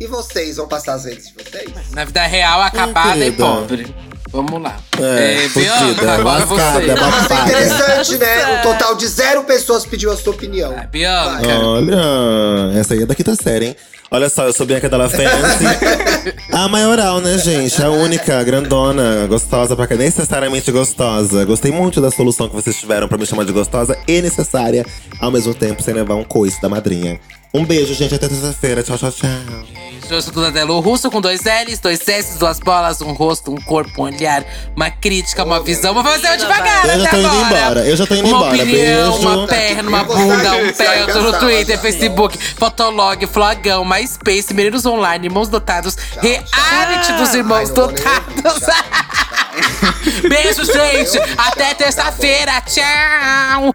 E 0.00 0.06
vocês, 0.06 0.56
vão 0.56 0.68
passar 0.68 0.94
as 0.94 1.04
redes 1.04 1.28
de 1.28 1.34
vocês? 1.34 1.90
Na 1.92 2.04
vida 2.04 2.24
real, 2.24 2.62
acabada 2.62 3.16
e 3.16 3.32
querida. 3.32 3.44
pobre. 3.44 3.94
Vamos 4.32 4.62
lá. 4.62 4.78
É, 4.98 5.46
Bianca, 5.48 5.78
fodida, 5.78 6.12
agora 6.12 6.46
você. 6.46 6.90
abafada. 6.90 7.50
Interessante, 7.50 8.16
né? 8.16 8.58
Um 8.58 8.62
total 8.62 8.94
de 8.94 9.06
zero 9.06 9.44
pessoas 9.44 9.84
pediu 9.84 10.10
a 10.10 10.16
sua 10.16 10.32
opinião. 10.32 10.74
Ah, 10.76 10.86
Bianca. 10.86 11.58
Olha, 11.60 12.78
essa 12.80 12.94
aí 12.94 13.02
é 13.02 13.06
da 13.06 13.14
quinta 13.14 13.34
série, 13.34 13.66
hein? 13.66 13.76
Olha 14.10 14.28
só, 14.28 14.44
eu 14.44 14.52
sou 14.52 14.66
Bianca 14.66 14.88
Della 14.90 15.08
Fancy. 15.08 15.24
a 16.52 16.68
maioral, 16.68 17.20
né, 17.20 17.38
gente? 17.38 17.82
A 17.82 17.90
única, 17.90 18.42
grandona, 18.44 19.26
gostosa 19.26 19.74
pra 19.74 19.86
cá. 19.86 19.96
Necessariamente 19.96 20.70
gostosa. 20.70 21.44
Gostei 21.46 21.72
muito 21.72 22.00
da 22.00 22.10
solução 22.10 22.48
que 22.48 22.54
vocês 22.54 22.76
tiveram 22.76 23.08
pra 23.08 23.16
me 23.16 23.24
chamar 23.24 23.44
de 23.44 23.52
gostosa 23.52 23.98
e 24.06 24.20
necessária, 24.20 24.84
ao 25.18 25.30
mesmo 25.30 25.54
tempo, 25.54 25.82
sem 25.82 25.94
levar 25.94 26.14
um 26.14 26.24
coice 26.24 26.60
da 26.60 26.68
madrinha. 26.68 27.18
Um 27.54 27.64
beijo, 27.64 27.92
gente. 27.94 28.14
Até 28.14 28.28
terça-feira. 28.28 28.82
Tchau, 28.82 28.96
tchau, 28.96 29.12
tchau. 29.12 29.28
Eu 30.10 30.20
sou 30.20 30.32
Duda 30.32 30.50
Delo 30.50 30.78
Russo 30.80 31.10
com 31.10 31.20
dois 31.22 31.40
L's, 31.42 31.78
dois 31.78 32.06
S, 32.06 32.38
duas 32.38 32.58
bolas, 32.60 33.00
um 33.00 33.12
rosto, 33.12 33.50
um 33.50 33.56
corpo, 33.56 34.02
um 34.02 34.04
olhar, 34.04 34.44
uma 34.76 34.90
crítica, 34.90 35.42
uma 35.42 35.58
visão. 35.62 35.94
Vou 35.94 36.02
fazer 36.04 36.28
eu 36.28 36.36
devagar 36.36 36.84
Eu 36.84 37.00
já 37.00 37.08
até 37.08 37.10
tô 37.10 37.16
indo 37.16 37.26
agora. 37.28 37.46
embora, 37.46 37.80
eu 37.86 37.96
já 37.96 38.06
tô 38.06 38.14
indo 38.14 38.28
uma 38.28 38.36
embora. 38.36 38.62
opinião, 38.62 39.12
Beijo. 39.12 39.28
uma 39.28 39.46
perna, 39.46 39.88
uma 39.88 40.04
bunda, 40.04 40.56
um 40.56 40.72
pé. 40.72 41.02
Eu 41.02 41.06
tô 41.06 41.20
no 41.22 41.38
Twitter. 41.38 41.78
Facebook, 41.80 42.36
Fotolog, 42.36 43.26
Flogão, 43.26 43.84
MySpace, 43.86 44.52
Meninos 44.52 44.84
Online, 44.84 45.26
Irmãos 45.28 45.48
Dotados, 45.48 45.96
Reality 46.20 47.12
dos 47.14 47.32
Irmãos 47.34 47.70
Dotados. 47.70 48.62
Beijo, 50.28 50.64
gente. 50.64 51.18
Até 51.38 51.72
terça-feira. 51.74 52.60
Tchau. 52.62 53.72